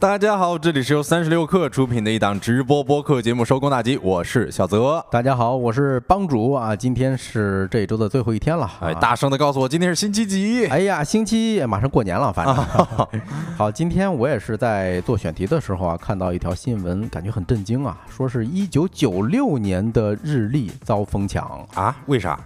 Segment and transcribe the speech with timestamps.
[0.00, 5.04] 大家好，这里是由三十六克出品的一档直播播客节目《收工大吉》，我是小泽。
[5.10, 8.70] 大家好，我是帮主啊，今天是这周的最后一天了。
[8.78, 10.68] 哎，啊大声的告诉我今天是星期几？
[10.68, 12.54] 哎呀，星期一马上过年了，反正
[13.58, 13.72] 好。
[13.72, 21.66] 今天我也是在做选题的时候啊，看到一条新闻，感觉很震惊啊，说是一九九六年的日历遭疯抢。
[21.74, 21.96] 啊？
[22.06, 22.38] 为啥？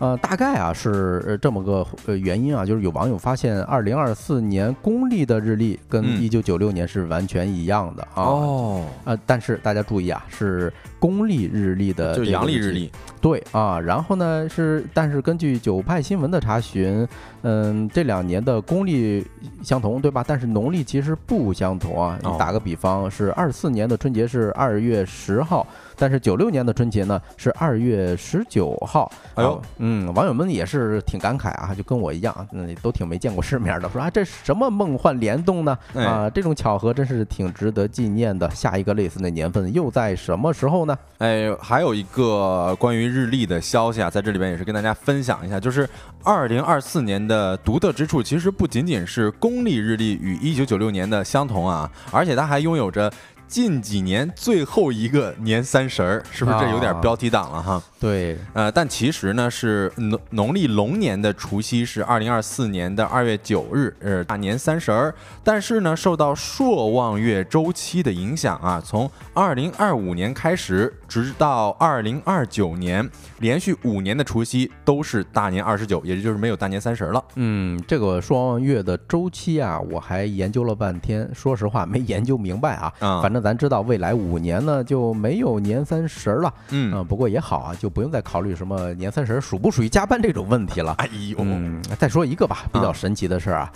[0.00, 8.22] 呃，大概啊是呃这么个呃原因啊，就是有网友发现，二零二四年公历的日历跟嗯一九九六年是完全一样的啊。
[8.22, 12.90] 哦，呃，但是大家注意啊，是公历日历的就阳历日历。
[13.20, 17.06] 对啊，然后呢是，但是根据九派新闻的查询，
[17.42, 19.22] 嗯，这两年的公历
[19.62, 20.24] 相同，对吧？
[20.26, 22.18] 但是农历其实不相同啊。
[22.22, 25.66] 哦你打个比方，是二四年的春节是二月十号，
[26.00, 29.12] 但是九六年的春节呢是二月十九号。
[29.34, 35.78] 哎呦啊嗯，网友们也是挺感慨啊，就跟我一样，那，都挺没见过世面的，说啊这什么梦幻联动呢？
[35.94, 38.50] 哎啊，这种巧合真是挺值得纪念的。
[38.50, 40.98] 下一个类似的年份又在什么时候呢？
[41.18, 45.88] 哎，还有一个关于日历的消息啊，在这里边也是跟大家分享一下，就是
[46.24, 53.12] 二零二四年的独特之处，其实不仅仅是公历日历与一九九六年的相同啊，而且它还拥有着。
[53.50, 57.82] 近几年最后一个年三十儿，是不是这有点啊标题党了哈？
[57.98, 65.12] 对，呃，但其实呢是农农历龙年的除夕是二零二四年的二月九日，呃，大年三十儿。
[65.42, 77.24] 但是呢，受到朔望月周期的影响啊，从二零二五年开始，直到二零二九年，连续五年的除夕都是大年二十九，也就是没有大年三十儿了。
[77.34, 82.92] 嗯，这个朔望月的周期啊，我还研究了半天，说实话没研究明白啊。
[83.00, 90.92] 啊反正咱知道未来五年呢就没有年三十儿了，嗯，呃，不过也好啊，就不用再考虑什么年三十儿属不属于加班这种问题了。
[90.98, 93.72] 哎呦，嗯，再说一个吧，比较啊神奇的事儿啊，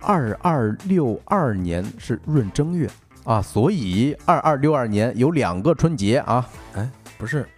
[0.00, 2.88] 二二六二年是闰正月。
[3.24, 6.48] 啊，所以二二六二年有两个春节啊。
[6.74, 7.48] 哎不是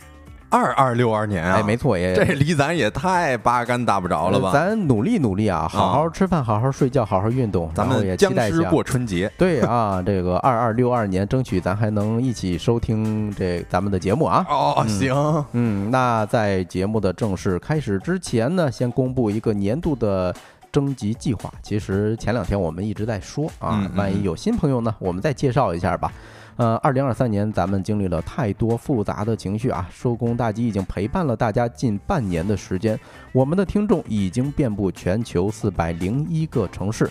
[0.51, 1.57] 二二六二年啊？
[1.57, 4.51] 哎，没错，也 这离咱也太八竿打不着了吧？
[4.53, 8.71] 咱努力努力啊，好好吃饭，好好睡觉，好好运动，咱们也期待一下。
[8.71, 9.31] 过春节。
[9.37, 14.47] 对啊，这个二二六二年，争取咱还能一起收听这咱们的节目啊。
[14.49, 20.35] 哦，嗯行，嗯，那在节目的正式开始之前呢，先公布一个年度的
[20.73, 21.53] 征集计划。
[21.63, 26.11] 其实前两天我们一直在说啊万一有新朋友呢，我们再介绍一下吧。
[26.59, 32.99] 呃，二零二三年咱们经历了太多复杂的情绪啊，收工大吉已经陪伴了大家近半年的时间，
[33.31, 37.09] 我们的听众已经遍布全球四百零一个城市。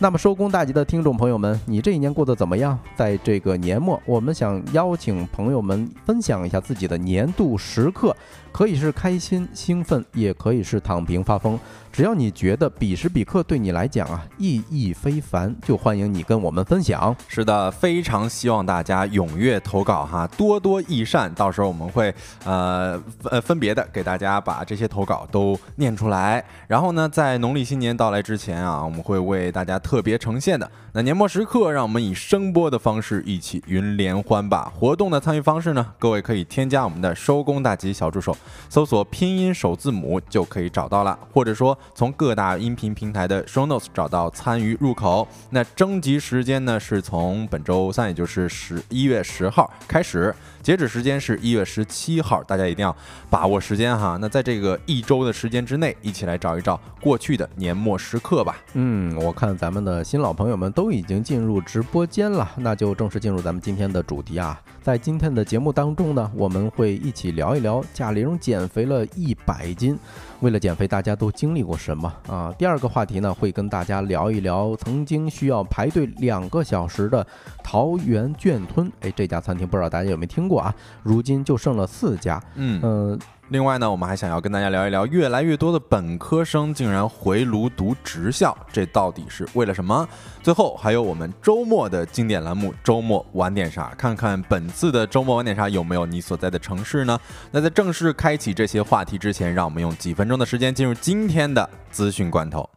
[0.00, 2.76] 那么收工大吉的听众朋友们，你这一年过得怎么样？
[2.96, 8.16] 在这个年末，我们想邀请朋友们分享一下自己的年度时刻，
[8.50, 11.58] 可以是开心兴奋，也可以是躺平发疯。
[11.98, 17.12] 只要你觉得彼时彼刻对你来讲啊意义非凡，就欢迎你跟我们分享。
[17.26, 21.34] 是的，非常希望大家踊跃投稿哈，多多益善。
[21.34, 22.14] 到时候我们会
[22.44, 26.44] 呃呃分别的给大家把这些投稿都念出来。
[26.68, 34.72] 然后呢，在农历新年到来之前啊，我们会为大家特别呈现的那年末时刻，让我们以声波的方式一起云联欢吧。
[34.72, 38.36] 活动的参与方式呢，各位可以添加我们的收工大吉小助手，
[38.68, 45.26] 搜索拼音首字母就可以找到了，或者说从各大音频平台的 show notes 找到参与入口。
[45.50, 52.94] 那征集时间呢是从本周三，也就是十一月十号开始，截止时间是一月十七号，大家一定要
[53.30, 54.18] 把握时间哈。
[54.20, 58.56] 那在这个一周的时间之内，一起来找一找过去的年末时刻吧。
[58.74, 64.60] 嗯，我看咱们的新老朋友们都已经进入直播间了，那就正式进入咱们今天的主题啊。
[64.88, 69.98] 在今天的节目当中呢，我们会一起聊一聊贾玲减肥了一百斤，
[70.40, 72.50] 为了减肥，大家都经历过什么啊？
[72.56, 77.26] 第二个话题呢，会跟大家聊一聊曾经需要排队两个小时的
[77.62, 80.74] 桃园卷吞，哎，这家餐厅不知道大家有没有听过啊？
[81.02, 83.18] 如今就剩了四家，嗯，嗯、
[83.50, 90.06] 另外呢，我们还想要跟大家聊一聊，越来越多的本科生竟然回炉读职校，这到底是为了什么？
[90.42, 97.18] 最后还有我们周末的经典栏目“周末晚点啥”，看看本次的周末晚点啥有没有你所在的城市呢？
[97.50, 102.68] 那在正式开启这些话题之前，让我们用几分钟的时间进入今天的资讯罐头。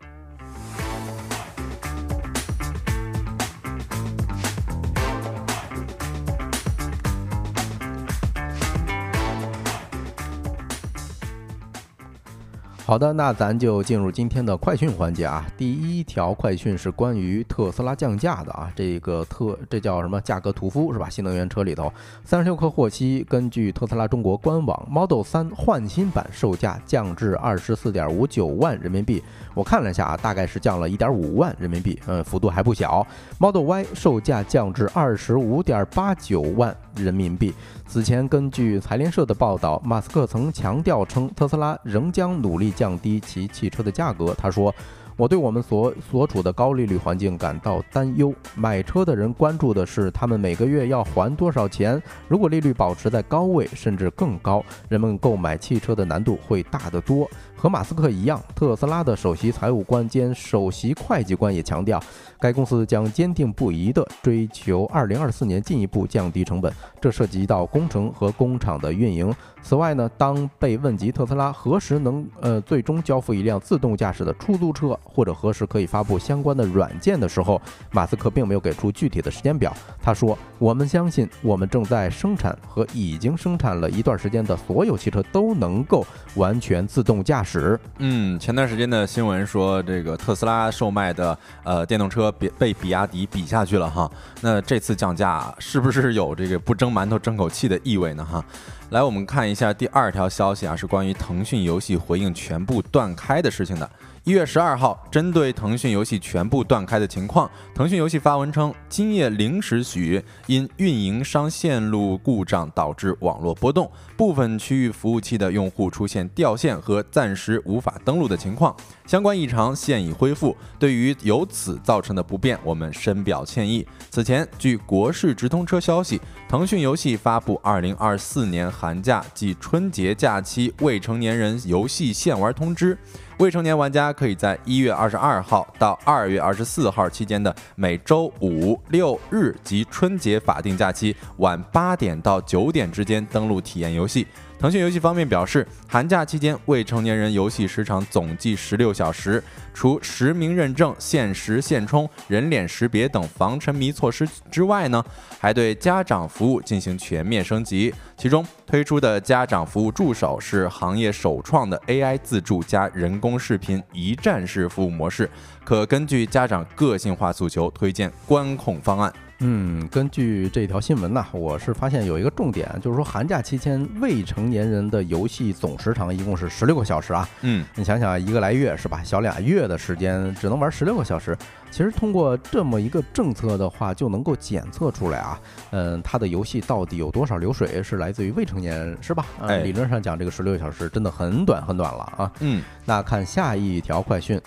[12.92, 15.48] 好的，那咱就进入今天的快讯环节啊。
[15.58, 21.10] 第一条快讯是关于特斯拉降价的啊，这个特这叫什么价格屠夫是吧？
[21.10, 21.90] 新能源车里头，
[22.26, 29.24] 三十六氪获悉，根据特斯拉中国官网，Model 三换新版售价降至二十四点五九万人民币。
[29.54, 33.08] 我看了一下啊，大概是降了一点五万人民币，嗯，幅度还不小。
[33.40, 37.54] Model Y 售价降至二十五点八九万人民币。
[37.92, 44.34] 此前，根据财联社的报道，马斯克曾强调称，特斯拉仍将努力降低其汽车的价格。
[44.38, 44.74] 他说。
[45.18, 48.34] 我对我们所所处的高利率环境感到担忧。
[48.56, 52.02] 买车的人关注的是他们每个月要还多少钱。
[52.28, 57.30] 如果利率保持在高位，甚至更高，人们购买汽车的难度会大得多。
[57.56, 62.02] 和马斯克一样，特斯拉的首席财务官兼首席会计官也强调，
[62.42, 69.32] 该公司将坚定不移地追求2024年进一步降低成本，这涉及到工程和工厂的运营。
[69.64, 77.62] 此外呢，当被问及特斯拉何时能呃最终交付一辆自动驾驶的出租车，或者何时可以发布相关的软件的时候，
[77.92, 79.74] 马斯克并没有给出具体的时间表。
[80.02, 86.06] 他说：“我们相信，我们正在生产和已经生产了一段时间的所有汽车都能够
[86.36, 94.12] 完全自动驾驶。”嗯，前段时间的新闻说，这个特斯拉售卖的呃电动车比被比亚迪比下去了哈。
[94.42, 98.26] 那这次降价是不是有这个不争馒头争口气的意味呢？
[98.26, 98.44] 哈。
[98.92, 103.90] 来，我们看一下第二条消息啊，是关于腾讯游戏回应全部断开的事情的。
[104.24, 118.76] 一月十二号，针对腾讯游戏全部断开的情况，腾讯游戏发文称，今夜零时许，因运营商线路故障导致网络波动，部分区域服务器的用户出现掉线和暂时无法登录的情况，
[119.08, 120.56] 相关异常现已恢复。
[120.78, 123.84] 对于由此造成的不便，我们深表歉意。
[124.12, 132.96] 此前，据国事直通车消息，腾讯游戏发布二零二四年寒假及春节假期未成年人游戏限玩通知。
[133.42, 144.28] 未成年玩家可以在一月二十二号到二月二十四号期间的每周五六日及春节法定假期晚八点到九点之间登录体验游戏。
[144.62, 149.44] 腾讯游戏方面表示，寒假期间未成年人游戏时长总计十六小时，
[149.74, 155.04] 除实名认证、限时限充、人脸识别等防沉迷措施之外呢，
[155.40, 157.92] 还对家长服务进行全面升级。
[158.16, 165.28] 其中推出的家长服务助手是行业首创的 AI 自助加人工视频一站式服务模式，
[165.64, 169.14] 可根据家长个性化诉求推荐观控方案。
[169.44, 177.28] 嗯，根据这条新闻呢，我是发现有一个重点，就是说寒假期间未成年人的游戏总时长一共是十六个小时啊。
[177.42, 179.02] 嗯，你想想，一个来月是吧？
[179.04, 181.36] 小俩月的时间只能玩十六个小时。
[181.72, 185.40] 其实通过这么一个政策的话，就能够检测出来啊，
[185.72, 189.26] 嗯，他的游戏到底有多少流水是来自于未成年人，是吧？
[189.42, 192.32] 哎，理论上讲，这个十六个小时真的很短很短了啊。
[192.42, 194.40] 嗯，那看下一条快讯。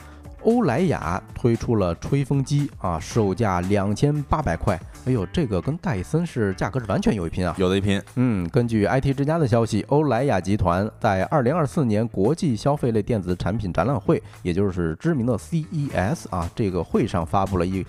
[0.45, 4.79] 欧莱雅推出了吹风机啊，售价两千八百块。
[5.07, 8.01] 哎呦，这个跟戴森是价格是完全有一拼啊，有的一拼。
[8.15, 17.85] 嗯，根据 IT 之家的消息，欧莱雅集团在二零二四年国际消费类电子产品展览会，也就是知名的 CES 啊，这个会上发布了一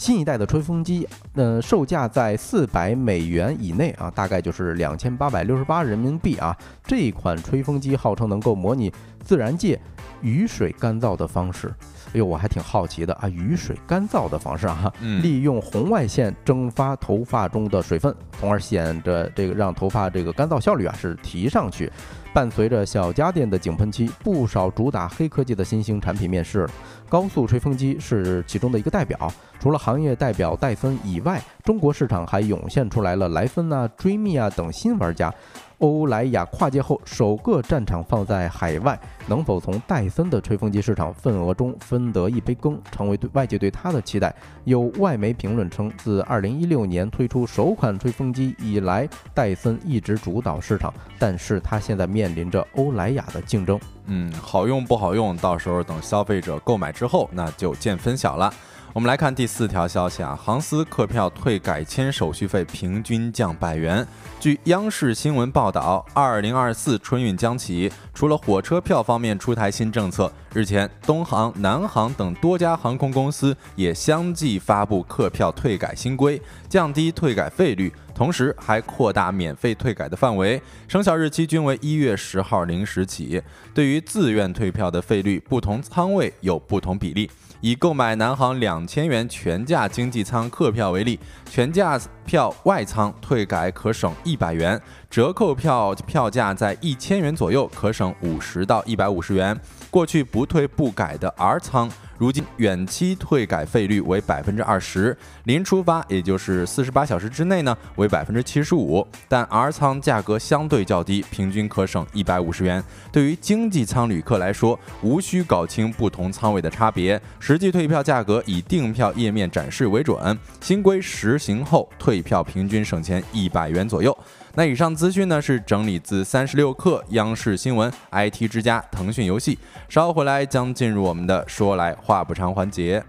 [0.00, 6.56] 新一代的吹风机，呃，售价在四百美元以内啊，大概就是两千八百六十八人民币啊。
[6.82, 8.90] 这款吹风机号称能够模拟
[9.22, 9.78] 自然界。
[10.22, 11.70] 雨水干燥的方式，
[12.12, 13.28] 哎呦，我还挺好奇的啊！
[13.28, 14.92] 雨水干燥的方式啊，
[15.22, 21.90] 利用红外线蒸发头发中的水分，从而显着这个让头发这个干燥效率啊是提上去。
[22.32, 26.70] 伴随着小家电的井喷期，不少主打黑科技的新兴产品面世了。
[27.08, 29.32] 高速吹风机是其中的一个代表。
[29.58, 35.32] 除了行业代表戴森以外，中国市场还涌现出来了莱芬啊、追觅啊等新玩家。
[35.80, 44.34] 欧莱雅跨界后首个战场放在海外，能否从戴森的吹风机市场份额中分得一杯羹，成为对外界对它的期待。
[44.64, 53.80] 有外媒评论称，自2016年推出首款吹风机以来，戴森一直主导市场，但是它现在面临着欧莱雅的竞争。
[54.04, 58.52] 嗯，好用不好用，到时候等消费者购买之后，那就见分晓了。
[58.92, 64.04] 我们来看第四条消息啊，航司客票退改签手续费平均降百元。
[64.40, 83.40] 据央视新闻报道，二零二四春运将起，除了火车票方面出台新政策，日前东航、南航等多家航空公司也相继发布客票退改新规，降低退改费率，同时还扩大免费退改的范围，生效日期均为一月十号零时起。
[83.72, 87.30] 对于自愿退票的费率，不同舱位有不同比例。
[87.60, 91.18] 以购买南航两千元全价经济舱客票为例，
[91.50, 99.58] 全价票外舱退改可省一百元，折扣票票价在一千元左右，可省五十到一百五十元。
[99.90, 101.90] 过去不退不改的 R 舱。
[102.20, 112.84] 如今远期退改费率为百分之二十，临出发也就是四十八小时之内呢为百分之七十五，但 R 舱价格相对较低，平均可省一百五十元。
[113.10, 120.38] 对于经济舱旅客来说，无需搞清不同舱位的差别，实际退票价格以订票页面展示为准。
[120.60, 124.14] 新规实行后，退票平均省钱一百元左右。
[124.54, 129.58] 那以上资讯呢是整理自三十六氪、央视新闻、IT 之家、腾讯游戏。
[129.88, 133.02] 稍后回来将进入我们的说来话不长环节。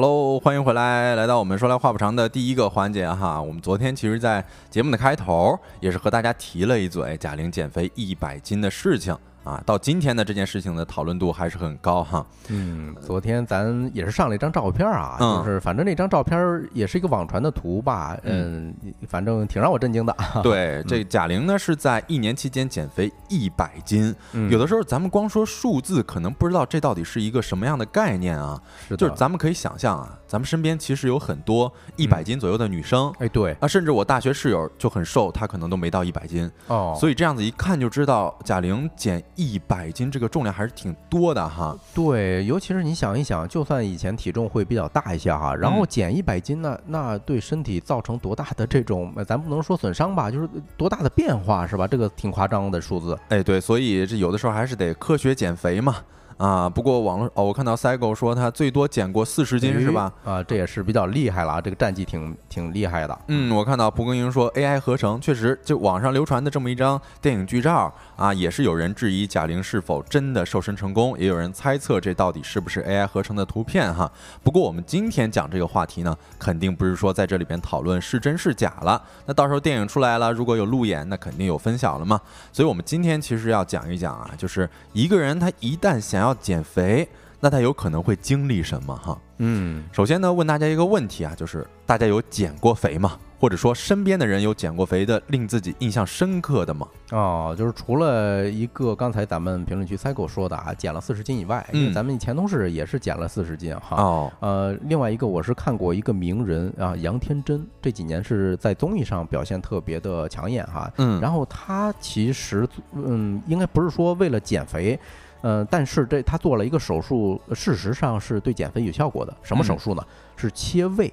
[0.00, 3.42] Hello，欢迎回来，来到我们说来话不长的第一个环节哈。
[3.42, 9.18] 我们昨天其实，在节目的开头也是和大家提了一嘴贾玲减肥一百斤的事情。
[9.44, 12.26] 啊，到今天的这件事情的讨论度还是很高哈。
[12.48, 18.74] 嗯，昨天咱也是上了一张照片啊，就是反正那张照片也是一个网传的图吧，嗯，
[19.08, 20.14] 反正挺让我震惊的。
[20.42, 24.14] 对，这贾玲呢是在一年期间减肥一百斤，
[24.50, 28.60] 有的时候咱们光说数字，可能不知道这到底是一个什么样的概念啊。
[28.86, 36.94] 是就是咱们可以想象啊，咱们身边其实有很多一百斤左右的女生，哎，对啊，甚至我大学室友就很瘦，她可能都没到一百斤哦。
[37.00, 39.24] 所以这样子一看就知道，贾玲减。
[39.38, 51.86] 一百斤这个重量还是挺多的哈，对，尤其是你想一想，就算以前体重会比较大一些哈，然后减一百斤呢，那对身体造成多大的这种， 咱不能说损伤吧，就是多大的变化是吧？
[51.86, 53.16] 这个挺夸张的数字。
[53.28, 55.98] 哎，对，所以这有的时候还是得科学减肥嘛。
[56.38, 60.12] 啊，不过网络哦，我看到 Cygo 说他最多减过四十斤是吧？
[60.24, 63.18] 啊，这也是比较厉害了啊，这个战绩挺挺厉害的。
[63.26, 74.10] 嗯，我看到蒲公英说 AI 合成，确实，就网上流传的这么一张电影剧照啊，也是有人质疑贾玲是否真的瘦身成功，也有人猜测这到底是不是 AI 合成的图片哈。
[74.44, 79.02] 不过我们今天讲这个话题呢，肯定不是说在这里边讨论是真是假了。
[79.26, 82.20] 那到时候电影出来了，如果有路演，那肯定有分晓了嘛。
[82.52, 87.08] 所以我们今天其实要讲一讲啊，就是一个人他一旦想要要减肥，
[87.40, 88.94] 那他有可能会经历什么？
[88.94, 93.18] 哈，嗯，首先呢，问大家一个问题啊，就是大家有减过肥吗？
[93.40, 96.88] 或者说身边的人有减过肥的，令自己印象深刻的吗？
[97.12, 103.96] 哦，就是除了一个刚才咱们评论区 cycle 说的啊，减了四十斤以外，因为咱们前同事也是减了四十斤哈。
[103.96, 110.90] 哦，呃，另外一个我是看过一个名人啊，杨天真这几年是在综艺上表现特别的抢眼哈。
[110.96, 114.98] 嗯，然后他其实嗯，应该不是说为了减肥。
[115.42, 119.36] 嗯，但是这他做了一个手术，事实上是对减肥有效果的。
[119.42, 120.04] 什么手术呢？
[120.36, 121.12] 是切胃。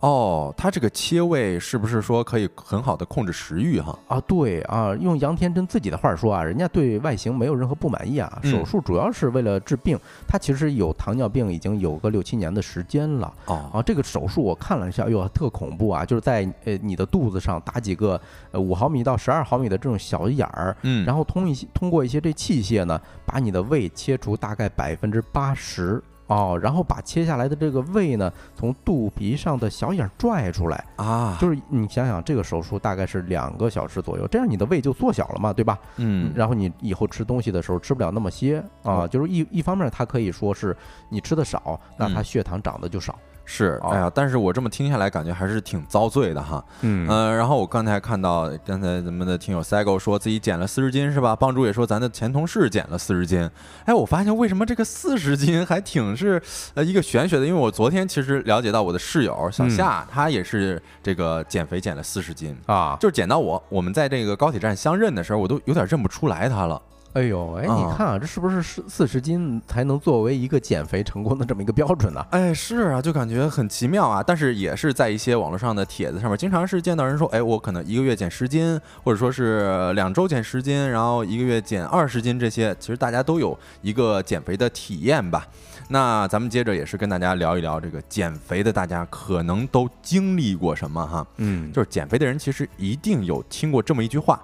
[0.00, 3.98] 哦，他这个切胃是不是说可以很好的控制食欲哈？
[4.08, 8.40] 啊，对啊，用杨天真自己的话说啊，人家对外形没有任何不满意啊。
[8.42, 13.32] 手术主要是为了治病，他其实有糖尿病已经有个六七年的时间了。
[13.46, 16.04] 哦，啊，这个手术我看了一下，哟，特恐怖啊！
[16.04, 18.20] 就是在呃你的肚子上打几个
[18.50, 26.02] 呃五毫米到十二毫米的这种小眼儿，嗯，然后通一些通过一些这器械呢，把你的胃切除大概百分之八十。
[26.26, 35.78] 哦，然后把切下来的这个胃呢，从肚皮上的小眼拽出来啊，就是你想想，这个手术大概是两个小时左右，这样你的胃就缩小了嘛，对吧？
[35.96, 40.76] 嗯，然后你以后吃东西的时候吃不了那么些啊，就是一一方面，它可以说是
[41.08, 43.18] 你吃的少，那它血糖涨得就少。
[43.44, 46.64] 是，哎呀，但是我这么听下来，感觉还是挺遭罪的哈。
[46.82, 51.34] 嗯，呃，然后我刚才看到，刚才咱们的听友 Cygo 说自己减了四十斤，是吧？
[51.34, 53.50] 帮主也说咱的前同事减了四十斤。
[53.84, 56.40] 哎，我发现为什么这个四十斤还挺是
[56.74, 57.46] 呃一个玄学的？
[57.46, 66.80] 因为我昨天其实了解到我的室友小夏，他也是这个减肥减了四十斤啊，就是减到我我们在这个高铁站相认的时候，我都有点认不出来他了。
[67.14, 72.26] 哎呦，哎，你看啊，这是不是四四十斤才能作为一个减肥成功的这么一个标准呢？
[72.30, 74.22] 哎，是啊，就感觉很奇妙啊。
[74.22, 85.46] 但是也是在一些网络上的帖子上面，经常是见到人说，哎，我可能一个月减十斤，或者说是两周减十斤，然后一个月减二十斤，这些其实大家都有一个减肥的体验吧。
[85.88, 91.26] 那咱们接着也是跟大家聊一聊这个减肥的，大家可能都经历过什么哈？
[91.36, 94.40] 嗯，就是减肥的人其实一定有听过这么一句话：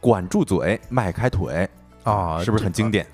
[0.00, 1.70] 管住嘴，迈开腿。
[2.04, 3.06] 啊，是不是很经典？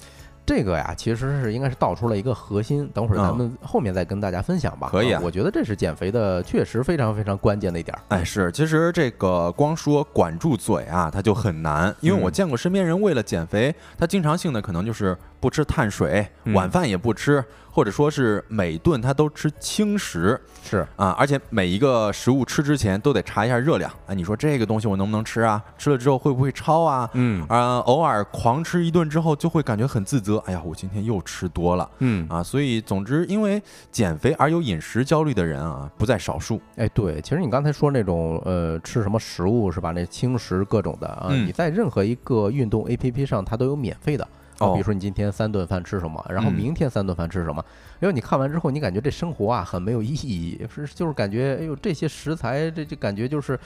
[0.44, 2.88] 这个呀，其实是应该是道出了一个核心。
[2.94, 4.88] 等会儿咱们后面再跟大家分享吧。
[4.92, 7.98] 可以啊，我觉得这是减肥的确实非常非常关键的一点。
[8.10, 23.90] 哎，是，其实这个光说管住嘴啊，它就很难，因为我见过身边人为了减肥，他经常性的可能就是不吃碳水，嗯晚饭也不吃，或者说是每顿他都吃轻食是，啊，而且每一个食物吃之前都得查一下热量。
[24.06, 25.62] 哎，你说这个东西我能不能吃啊？
[25.76, 27.08] 吃了之后会不会超啊？
[27.12, 31.88] 嗯啊，偶尔狂吃一顿之后就会感觉很自责，哎呀，我今天又吃多了。
[31.98, 33.62] 嗯，啊，所以总之，因为
[33.92, 36.60] 减肥而有饮食焦虑的人啊，不在少数。
[36.76, 39.92] 哎，对，其实你刚才说那种呃吃什么食物是吧？
[39.92, 44.26] 那轻食各种的啊，嗯你在任何一个运动 APP 上它都有免费的。
[44.58, 46.52] 啊哦比如说你今天三顿饭吃什么，然后嗯。
[46.54, 47.64] 明天三顿饭吃什么，
[48.00, 53.58] 因为你看完之后，你感觉这生活啊很没有意义，是就是感觉哎呦这些食材这这感觉就是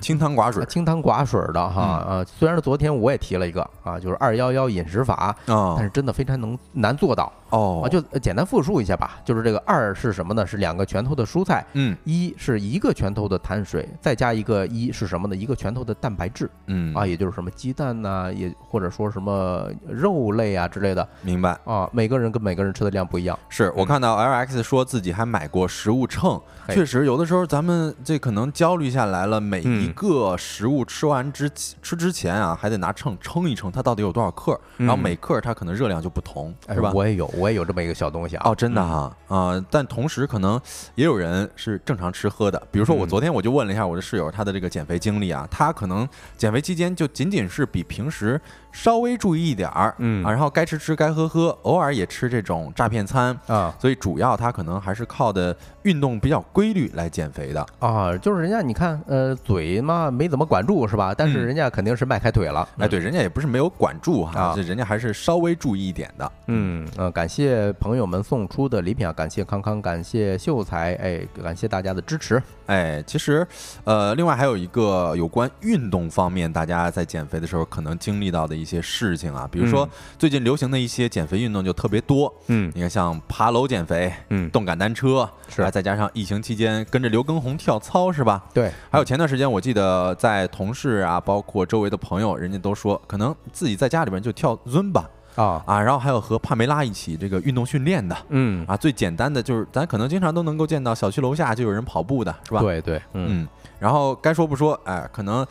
[0.00, 2.24] 清汤寡水啊清汤寡水的哈啊。
[2.24, 7.88] 虽然是昨天我也提了一个啊，就是二幺幺饮食法，啊但是真的非常能难做到哦啊。
[7.88, 10.46] 就呃简单复述一下吧，就是这个二是什么呢？
[10.46, 15.36] 是两个拳头的蔬菜，嗯一是一个拳头的碳水，再加一个一是什么呢？
[15.36, 21.56] 一个拳头的蛋白质嗯啊，也就是什么鸡蛋呐、也或者说什么肉类啊之类的明白。
[21.64, 21.88] 啊。
[21.92, 23.38] 每个人跟每个人吃的量不一样。
[23.48, 31.50] 是我看到 LX 说自己还买过食物秤，嘿确实有的时候咱们这可能焦虑下来了，每一嗯个食物吃完之
[31.82, 36.92] 吃之前啊，还得拿秤称一称它到底有多少克，然后嗯每克它可能热量就不同，哎是吧？
[36.94, 38.50] 我也有，我也有这么一个小东西啊。
[38.50, 40.60] 哦，真的哈啊、但同时可能
[40.94, 48.40] 也有人是正常吃喝的，比如说我嗯昨天我就问了一下我的室友他的这个减肥经历啊，他可能减肥期间就仅仅是比平时
[48.74, 50.22] 稍微注意一点儿，嗯。
[50.24, 53.74] 啊，然后该吃吃该喝喝，偶尔也吃这种诈骗餐，啊。
[53.78, 57.64] 所以主要他可能还是靠的运动比较规律来减肥的。
[57.78, 61.14] 啊，就是人家你看，呃，嘴嘛没怎么管住是吧？
[61.16, 62.68] 但是嗯人家肯定是迈开腿了。
[62.78, 66.32] 哎，对，人家也不是没有管住哈，啊这人家还是稍微注意一点的。
[66.48, 72.42] 嗯呃，感谢朋友们送出的礼品啊，感谢康康，感谢秀才，哎，感谢大家的支持。
[72.66, 73.46] 哎，其实，
[73.84, 88.40] 呃，另外还有一个有关运动方面，大家在减肥的时候可能经历到的一些事情啊，比如说嗯最近流行的一些减肥运动就特别多，嗯你看像爬楼减肥、嗯，动感单车，是啊再加上疫情期间跟着刘畊宏跳操是吧？
[88.54, 95.02] 对，还有前段时间我记得在同事啊，包括周围的朋友，人家都说可能自己在家里边就跳 Zumba
[95.34, 98.16] 啊，啊，然后还有和帕梅拉一起这个运动训练的。
[98.28, 102.60] 嗯，啊，最简单的就是咱可能经常都能够见到小区楼下就有人跑步的，是吧？
[102.60, 103.48] 对对，嗯嗯，
[103.84, 105.46] 然后该说不说，哎，可能，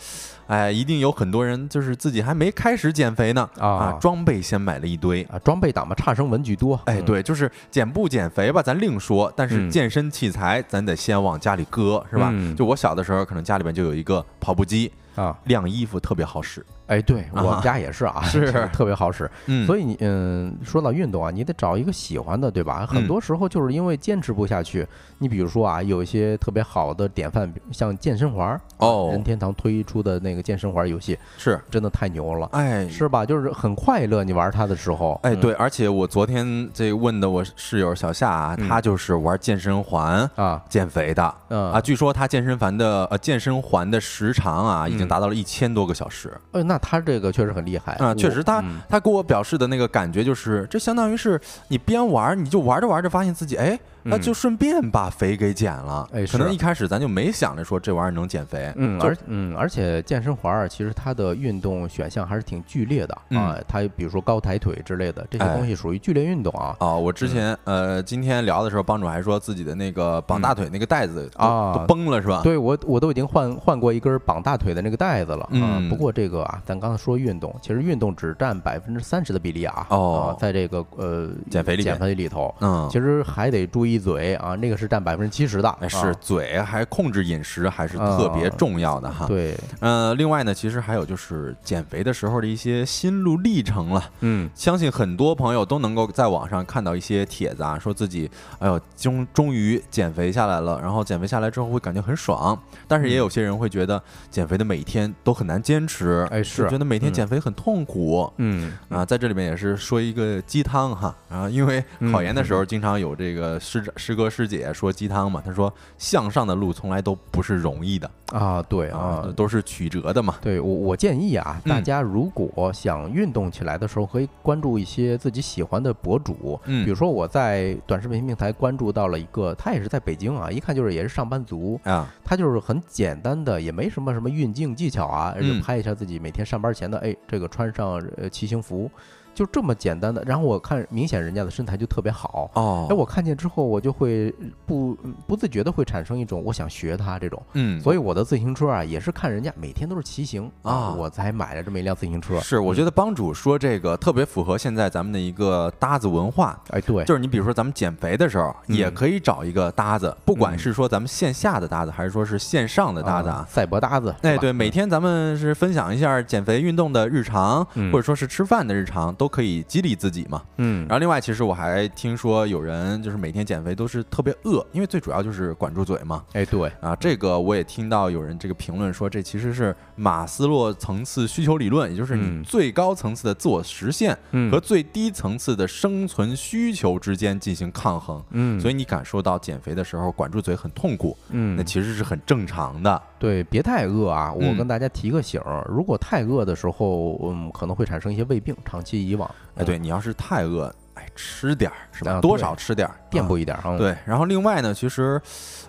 [0.48, 5.22] 哎，一定有很多人就是自己还没开始减肥呢，啊装备先买了一堆。
[5.26, 6.74] 啊，装备党嘛，差生文具多。
[6.86, 9.32] 哎，嗯，对，就是减不减肥吧，咱另说。
[9.36, 12.30] 但是嗯健身器材，咱得先往家里搁，是吧？
[12.34, 16.66] 嗯就我小的时候，可能家里边就有一个跑步机，啊，晾衣服特别好使。
[16.94, 19.30] 哎，对啊我们家也是啊， 是特别好使。
[19.48, 22.86] 嗯，所以你嗯，说到运动啊，你得找一个喜欢的，对吧？
[22.86, 24.86] 很嗯多时候就是因为坚持不下去。
[25.18, 33.26] 你比如说啊，有一些特别好的典范，像健身环儿啊哦任天堂推出的那个健身环游戏，是，真的太牛了，哎，是吧？
[33.26, 35.18] 就是很快乐，你玩它的时候。
[35.24, 41.34] 哎，嗯对，而且我昨天这问的我室友小夏啊，嗯他就是玩健身环啊，减肥的。
[41.50, 48.14] 嗯啊，据说他健身环的呃健身环的时长啊，已经嗯达到了一千多个小时哎，那他这个确实很厉害啊！
[48.14, 56.08] 确实他，嗯他给我表示的那个感觉就是，这相当于是你边玩儿，你就玩着玩着发现自己哎，那嗯就顺便把肥给减了。
[56.12, 58.72] 哎是可能一开始咱就没想着说这玩意儿能减肥。
[58.76, 66.76] 嗯，而嗯，而且健身环儿其实它的运动选项还是挺剧烈的啊，它比如说高抬腿之类的这些东西属于剧烈运动啊。
[66.80, 72.42] 啊，我之前呃今天聊的时候，帮主还说自己的那个绑大腿那个带子都啊都崩了是吧？
[72.44, 75.90] 对我我都已经换换过一根绑大腿的那个带子了啊嗯。
[75.90, 79.88] 不过这个啊，咱刚才说运动，其实运动只占百分之三十的比例啊。
[79.90, 85.70] 哦啊在这个呃减肥里面减肥里头，嗯，其实还得注意嘴啊，那个是占百分之七十的。
[85.80, 89.26] 哎是啊嘴还控制饮食还是特别啊重要的哈。
[89.28, 94.04] 对，呃，另外呢，其实还有就是减肥的时候的一些心路历程了。
[94.22, 98.30] 嗯相信很多朋友都能够在网上看到一些帖子啊，说自己
[98.60, 108.32] 哎呦终终于减肥下来了，然后减肥下来之后会感觉很爽，但是也有些人会觉得减肥的每一天都很难坚持，哎是觉得每天嗯减肥很痛苦。
[108.38, 120.36] 嗯啊，在这里面也是说一个鸡汤哈啊，因为考研的时候经常有这个师师哥师姐说鸡汤嘛，他说向上的路从来都不是容易的啊，对啊啊，，都是曲折的嘛。
[120.42, 126.60] 对我我建议啊，大嗯家如果想运动起来的时候，可以关注一些自己喜欢的博主。
[126.66, 138.90] 嗯比如说我在短视频平台关注到了一个，他也是在北京啊，一看就是也是上班族，啊，他就是很简单的，也没什么什么运镜技巧啊，就拍一下自己每天上班前的，哎，这个穿上呃骑行服。
[139.34, 140.24] 就这么简单的。
[140.26, 144.34] 然后我看明显人家的身材就特别好，哦哎，我看见之后我就会
[144.66, 147.42] 不不自觉的会产生一种我想学他这种。
[147.54, 152.40] 嗯，所以我的自行车啊，也是看人家每天都是骑行啊我才买了这么一辆自行车。
[152.40, 163.46] 是，我觉得帮主说这个特别符合现在咱们的一个搭子文化，哎，对，就是你比如说咱们减肥的时候，嗯也可以找一个搭子，不管嗯是说咱们线下的搭子，还是说是线上的搭子啊。
[163.50, 170.42] 赛博搭子，哎，对，每天咱们是分享一下减肥运动的日常，嗯或者说是吃饭的日常，都可以激励自己嘛。
[170.58, 176.26] 嗯然，后另外，其实我还听说有人就是每天减肥都是特别饿，因为最主要就是管住嘴嘛。
[176.34, 188.22] 哎，对，啊，这个我也听到有人这个评论说，这其实是马斯洛层次需求理论，也就是你嗯最高层次的自我实现嗯和最低层次的生存需求之间进行抗衡。
[188.32, 193.02] 嗯，所以你感受到减肥的时候管住嘴很痛苦，嗯，那其实是很正常的。
[193.24, 194.34] 对，别太饿啊！
[194.34, 202.16] 我嗯跟大家提个醒儿，如果太饿的时候，嗯，可能会产生一些胃病，长期以往，哎，对你要是太饿，哎，吃点儿是吧？
[202.16, 203.78] 啊多少吃点儿，垫啊补一点儿。
[203.78, 205.22] 对，然后另外呢，其实，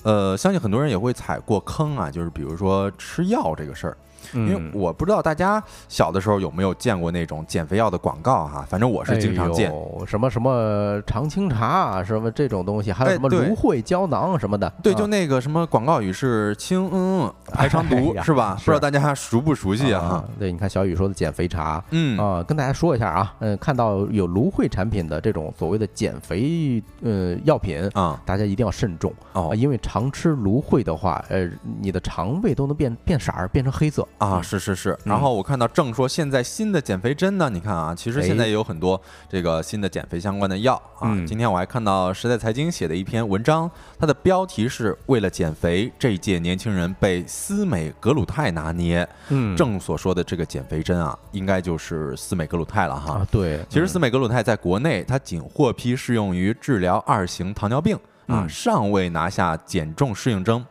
[0.02, 9.70] 呃，相信很多人也会踩过坑啊，就是比如说吃药这个事儿，嗯，因为我不知道大家小的时候有没有见过那种减肥药的广告哈，反正我是经常见。
[9.70, 9.74] 哎
[10.06, 14.72] 什么什么常青茶啊，什么这种东西，还有什么芦荟胶囊什么的。
[14.82, 18.54] 对，啊就那个什么广告语是清嗯嗯排肠毒是吧？
[18.58, 20.00] 不知道大家熟不熟悉啊？
[20.00, 21.82] 哈，对，你看小雨说的减肥茶。
[21.90, 31.48] 嗯啊，跟大家说一下啊，嗯，看到有芦荟产品的这种所谓的减肥呃药品，啊大家一定要慎重哦啊，因为常吃芦荟的话，呃，
[31.80, 34.92] 你的肠胃都能变变色儿，变成黑色啊，是是是。
[35.04, 41.12] 嗯然后我看到正说现在新的减肥针呢，你看啊，其实现在哎也有很多这个新的减肥相关的药啊。
[41.12, 49.06] 嗯今天我还看到时代财经写的一篇文章，它的标题是为了减肥，这一届年轻人被司美格鲁肽拿捏。
[49.28, 53.14] 嗯正所说的这个减肥针啊，应该就是司美格鲁肽了哈。
[53.14, 57.96] 啊，对，其实嗯司美格鲁肽在国内它仅获批适用于治疗二型糖尿病
[58.26, 60.64] 啊，嗯尚未拿下减重适应症。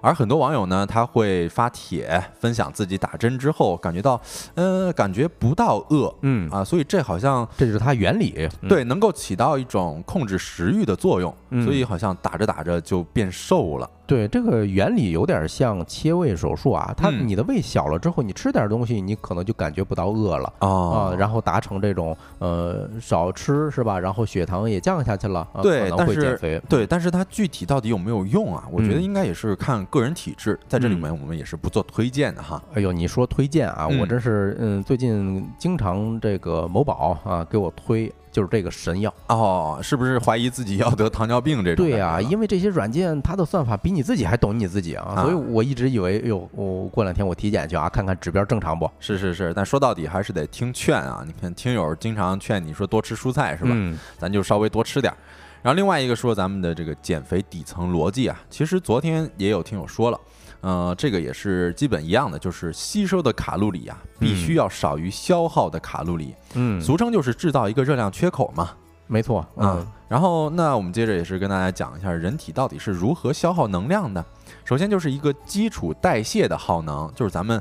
[0.00, 4.20] 而很多网友呢，他会发帖分享自己打针之后感觉到，
[4.54, 6.48] 呃，感觉不到饿嗯。
[6.50, 8.48] 啊，所以这好像这就是它原理。
[8.62, 13.88] 嗯，对能够起到一种控制食欲的作用，嗯所以好像打着打着就变瘦了。
[14.06, 16.94] 对，这个原理有点像切胃手术啊。
[16.96, 20.50] 它嗯你的胃小了之后，你吃点东西，你可能就感觉不到饿了。
[20.60, 23.98] 哦啊，然后达成这种呃少吃是吧？
[24.00, 26.62] 然后血糖也降下去了，啊、可能对但是会减肥。
[26.68, 28.64] 对，但是它具体到底有没有用啊？
[28.72, 32.62] 我觉得嗯应该也是看个人体质，在这里嗯面我们也是不做推荐的哈。
[32.72, 39.12] 哎呦，你说推荐啊，我嗯真是嗯，最近经常这个某宝啊给我推，就是这个神药。
[39.28, 41.86] 哦，是不是怀疑自己要得糖尿病这种？
[41.86, 48.90] 对呀、因为这些软件它的算法比你自己还懂你自己啊，啊所以我一直以为，哎呦，我过两天我体检去啊，看看指标正常不？
[49.00, 51.22] 是是是，但说到底还是得听劝啊。
[51.26, 53.70] 你看，听友经常劝你说多吃蔬菜是吧？
[53.72, 55.16] 嗯咱就稍微多吃点儿。
[55.60, 60.20] 然后另外一个说咱们的这个减肥底层逻辑啊，其实昨天也有听友说了，
[60.60, 68.70] 呃，这个也是基本一样的，就是吸收的卡路里啊，必须要少于消耗的卡路里，嗯，俗称就是制造一个热量缺口嘛。
[69.06, 74.24] 没错，嗯，然后那我们接着也是跟大家讲一下人体到底是如何消耗能量的。
[74.64, 77.60] 首先就是一个基础代谢的耗能，就是咱们。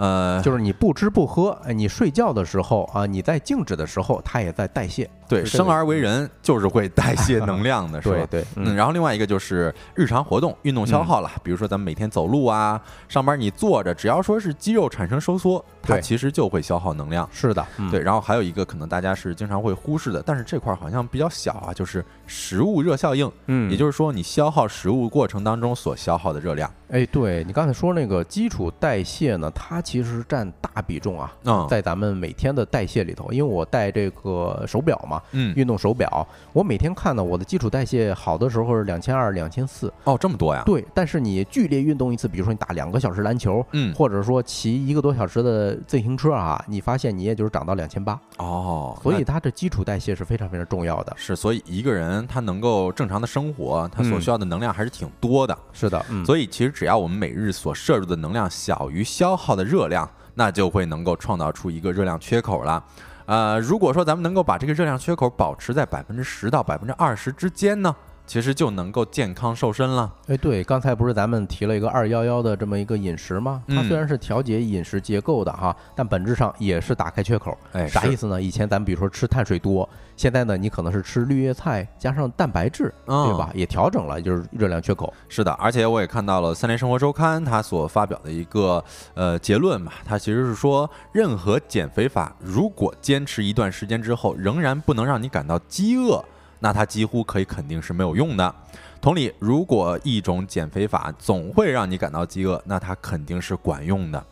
[0.00, 5.08] 呃，就是你不吃不喝，哎，你睡觉的时候啊，你在静止的时候，它也在代谢。
[5.28, 8.40] 对，生而为人就是会代谢能量的， 是吧对？
[8.40, 17.28] 对，嗯，然后另外一个就是日常活动、运动消耗了，比如说咱们每天走路啊，上班你坐着，只要说是肌肉产生收缩，它其实就会消耗能量。
[17.30, 26.68] 是的，嗯对，然后还有一个可能大家是经常会忽视的，但是这块儿好像比较小啊，就是食物热效应，嗯，也就是说你消耗食物过程当中所消耗的热量。
[26.90, 40.62] 哎，对你刚才说那个基础代谢呢，它其实占大比重啊，嗯在咱们每天的代谢里头，因为我戴这个手表嘛，嗯，运动手表，我每天看呢，我的基础代谢好的时候是两千二、两千四，哦，这么多呀？
[40.66, 51.12] 对，但是你剧烈运动一次，比如说你打两个小时篮球，嗯，或者说骑一个多小时的自行车啊，你发现你也就是涨到两千八，哦，所以它的基础代谢是非常非常重要的。
[51.16, 55.56] 是，所以一个人他能够正常的生活，他所嗯需要的能量还是挺多的。
[55.72, 62.82] 是的，嗯，所以其实只要我们每日所摄入的能量小于消耗的热量，那就会能够创造出一个热量缺口了。
[63.26, 67.94] 呃，如果说咱们能够把这个热量缺口保持在百分之十到百分之二十之间呢，
[68.30, 70.08] 其实就能够健康瘦身了。
[70.28, 73.60] 哎，对，刚才不是咱们提了一个二幺幺的这么一个饮食吗？
[73.66, 77.58] 它嗯虽然是调节饮食结构的哈，但本质上也是打开缺口。
[77.72, 78.40] 哎，啥意思呢？
[78.40, 83.50] 以前咱们比如说吃碳水多，现在呢你可能是吃绿叶菜加上蛋白质，嗯对吧？
[83.52, 85.12] 也调整了，就是热量缺口。
[85.28, 96.24] 是的，而且我也看到了《三联生活周刊》它所发表的一个呃结论嘛，它其实是说，任何减肥法如果坚持一段时间之后，仍然不能让你感到饥饿，
[96.60, 98.54] 那它几乎可以肯定是没有用的。
[99.00, 104.22] 同理，如果一种减肥法总会让你感到饥饿，那它肯定是管用的。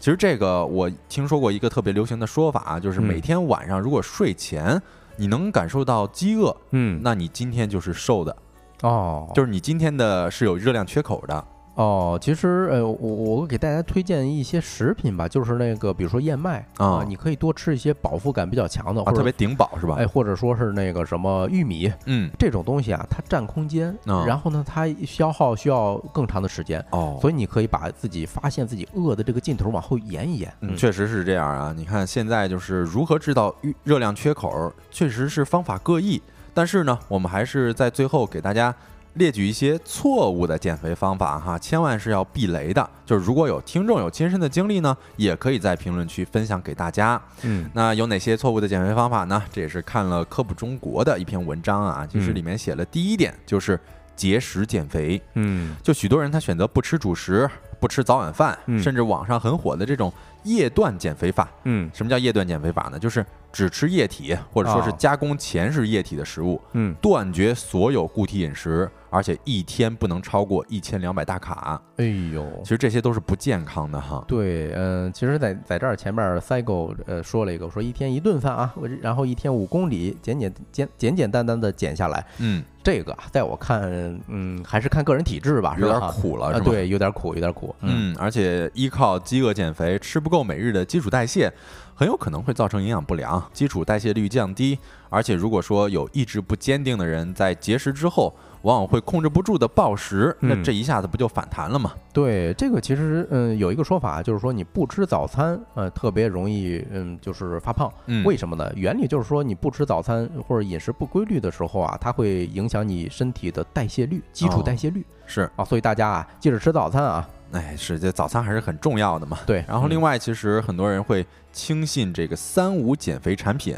[0.00, 4.80] 其实这个我听说过一个特别流行的说法啊，就是嗯每天晚上如果睡前
[5.16, 8.36] 你能感受到饥饿，嗯，那你今天就是瘦的，
[8.82, 11.44] 哦，就是你今天的是有热量缺口的。
[11.78, 19.94] 哦，其实呃，我我给大家推荐一些食品吧，就是那个比如说燕麦啊你可以多吃一些饱腹感比较强的，啊，或者特别顶饱是吧？
[19.96, 30.52] 哎，或者说是那个什么玉米嗯，这种东西啊，它占空间，啊然后呢，它消耗需要更长的时间，哦，所以你可以把自己发现自己饿的这个劲头往后延一延。
[30.62, 31.72] 嗯，确实是这样啊。
[31.76, 36.20] 你看现在就是如何制造预热量缺口，确实是方法各异。
[36.52, 38.74] 但是呢，我们还是在最后给大家
[39.18, 42.88] 列举一些错误的减肥方法哈，千万是要避雷的。
[43.04, 47.20] 就是如果有听众有亲身的经历呢，也可以在评论区分享给大家。
[47.42, 49.42] 嗯那有哪些错误的减肥方法呢？
[49.52, 53.78] 这也是看了科普中国的一篇文章啊，其实嗯里面写了第一点就是
[54.14, 55.20] 节食减肥。
[55.34, 57.48] 嗯就许多人他选择不吃主食，
[57.80, 60.12] 不吃早晚饭，嗯甚至网上很火的这种
[60.44, 61.48] 夜断减肥法。
[61.64, 62.98] 嗯什么叫夜断减肥法呢？
[62.98, 71.80] 就是只吃液体，或者说是哦加工前是液体的食物，嗯，断绝所有固体饮食，而且一天不能超过一千两百大卡。
[71.96, 72.68] 哎呦其。
[72.68, 74.24] 实这些都是不健康的哈。
[74.28, 83.82] 对，嗯、其实在，在这儿前面 Cycle 呃说了一个，说一天一顿饭啊，我然后一天五公里，简简简简简单单的减下来，嗯，这个啊在我看，
[84.28, 85.98] 嗯，还是看个人体质吧，是有吧？
[85.98, 86.64] 点苦了，啊，是吧？
[86.64, 91.52] 对，有点苦，有点苦，嗯，而且依靠饥饿减肥，吃不够每日的基础代谢，
[91.94, 94.78] 很有可能会造成营养不良，基础代谢率降低。
[95.08, 101.92] 而且如果说有意志不坚定的人，在节食之后，往往会控制不住的暴食，那嗯这一下子不就反弹了吗？
[102.12, 107.92] 对，这个其实嗯有一个说法，就是说你不吃早餐，呃，特别容易嗯就是发胖。
[108.06, 108.70] 嗯，为什么呢？
[108.74, 115.64] 原理就是说你不吃早餐或者饮食不规律的时候啊，它会影响你身体的代谢率，基础哦代谢率是，啊。
[115.64, 117.28] 所以大家啊，记着吃早餐啊。
[117.52, 119.38] 哎，是这早餐还是很重要的嘛。
[119.46, 123.74] 对，嗯然后另外，其实很多人会轻信这个三无减肥产品，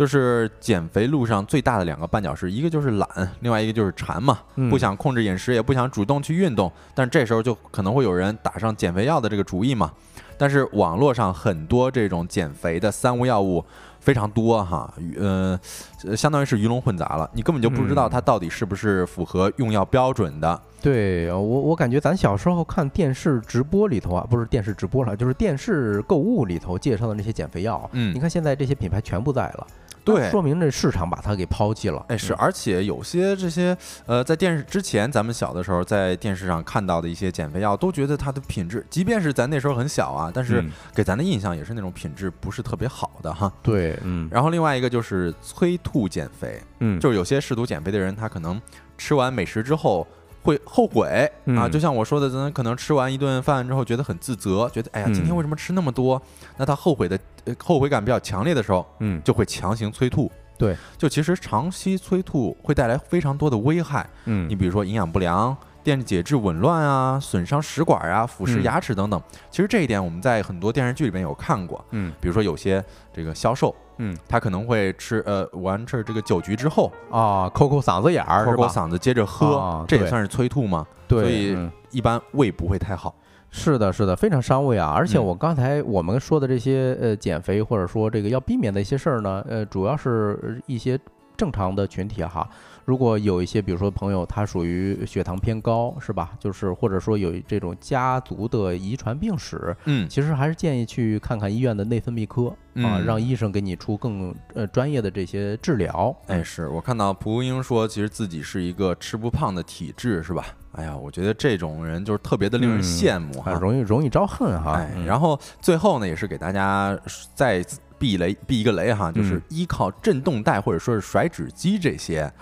[0.00, 3.06] 就是减肥路上最大的两个绊脚石，一个就是懒，
[3.40, 9.92] 另外一个就是馋嘛，嗯不想控制饮食，也不想主动去运动，但这时候就可能会有人打上减肥药的这个主意嘛。
[10.38, 13.62] 但是网络上很多这种减肥的三无药物
[13.98, 15.60] 非常多哈，呃，
[16.06, 20.58] 呃相当于是鱼龙混杂了，你根本就不知道嗯它到底是不是符合用药标准的。
[20.80, 29.66] 对呃我我感觉咱小时候看电视直播里头啊，不是电视直播了，就是电视购物里头介绍的那些减肥药，嗯你看现在这些品牌全部在了，
[30.04, 32.04] 对说明这市场把它给抛弃了。
[32.08, 43.52] 哎，是，嗯而且有些这些呃，在电视之前，咱们小的时候在电视上看到的一些减肥药，都觉得它的品质，即便是咱那时候很小啊，但是嗯给咱的印象也是那种品质不是特别好的哈。
[43.62, 48.60] 对，嗯然后另外一个就是催吐减肥，嗯，就是有些试图减肥的人，他可能
[48.96, 50.06] 吃完美食之后。
[50.42, 56.20] 会后悔啊，嗯就像我说的，咱可能吃完一顿饭之后觉得很自责，觉得哎呀，今天嗯为什么吃那么多？
[56.56, 60.30] 那他后悔的呃后悔感比较强烈的时候，嗯就会强行催吐。
[60.58, 65.56] 对，就其实长期催吐会带来非常多的危害，嗯你比如说营养不良、
[65.90, 69.20] 电解质紊乱啊、损伤食管啊、腐蚀嗯牙齿等等。
[69.50, 78.68] 其实这一点我们在很多电视剧里面有看过，嗯比如说有些这个销售，嗯他可能会吃呃完事儿这个酒局之后，啊，抠抠嗓子眼儿抠抠？
[78.68, 80.86] 嗓子接着喝，啊这也算是催吐吗？
[81.08, 83.12] 对，所以嗯一般胃不会太好。
[83.50, 84.94] 是的，是的，非常伤胃啊！
[84.96, 90.96] 而且嗯我刚才我们说的这些呃减肥或者说这个要避免的一些事儿呢，呃，主要是一些
[91.36, 92.48] 正常的群体哈。
[92.90, 96.32] 如果有一些，比如说朋友他属于血糖偏高，是吧？
[96.40, 102.48] 就是或者说有这种家族的遗传病史，嗯其实还是建议去看看医院的内分泌科
[102.82, 106.12] 啊，嗯让医生给你出更呃专业的这些治疗。
[106.26, 110.44] 哎，是我看到蒲公英说，其实自己是一个吃不胖的体质，是吧？
[110.72, 113.52] 哎呀，我觉得这种人就是特别的令人嗯羡慕哈。
[113.52, 114.84] 啊，容易容易招恨哈。
[115.06, 116.98] 然后最后呢，也是给大家
[117.36, 117.64] 再
[118.00, 122.32] 避雷避一个雷哈，就是嗯依靠震动带或者说是甩脂机这些，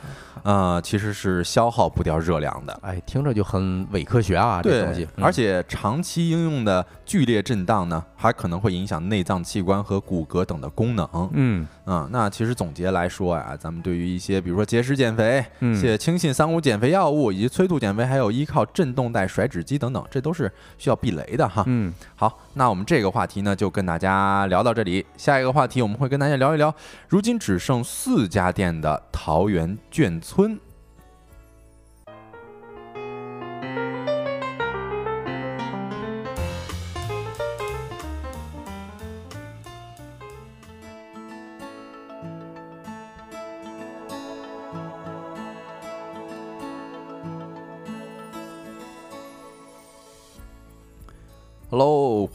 [0.45, 2.79] 呃，其实是消耗不掉热量的。
[2.81, 5.25] 哎，听着就很伪科学啊，这东西对，。
[5.25, 11.09] 而且长期应用的剧烈震荡呢，还可能会影响内脏器官和骨骼等的功能。
[11.33, 21.65] 嗯嗯，那其实总结来说啊，咱们对于一些比如说节食减肥、嗯一些轻信三无减肥药物以及催吐减肥，还有依靠震动带甩脂机等等，这都是需要避雷的哈。
[21.67, 25.07] 嗯好，那我们这个话题呢，就跟大家聊到这里。
[25.17, 26.75] 下一个话题，我们会跟大家聊一聊，
[27.07, 30.59] 如今只剩四家店的桃园眷村。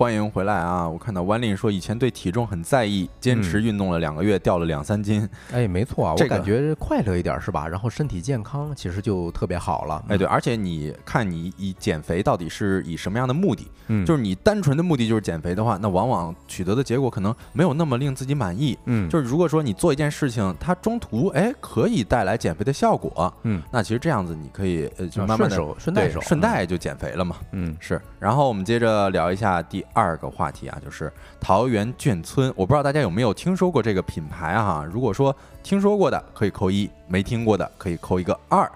[0.04, 0.86] 欢迎回来啊！
[0.86, 5.26] 我看到湾令说以前对体重很在意，坚持运动了两个月，掉了两三斤。
[5.54, 7.66] 哎，没错啊，这个我感觉快乐一点是吧？
[7.70, 10.04] 然后身体健康，其实就特别好了。
[10.10, 13.66] 哎，对，而且你看你以减肥到底是以什么样的目的？
[13.88, 18.78] 嗯，就是你单纯的目的就是减肥的话，那往往取得的结果可能没有那么令自己满意。
[18.88, 27.38] 嗯，就是如果说你做一件事情，它中途哎可以带来减肥的效果，嗯，那其实这样子你可以呃慢慢的顺手顺带手，顺带就减肥了嘛。
[27.54, 32.52] 嗯是，然后我们接着聊一下第二个话题啊，就是桃园眷村。
[32.56, 38.70] 我不知道大家有没有听说过这个品牌哈、如果说听说过的可以扣一，没听过的可以扣一个二。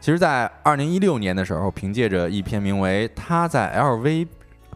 [0.00, 4.28] 其实，在二零一六年的时候，凭借着一篇名为《他在 LV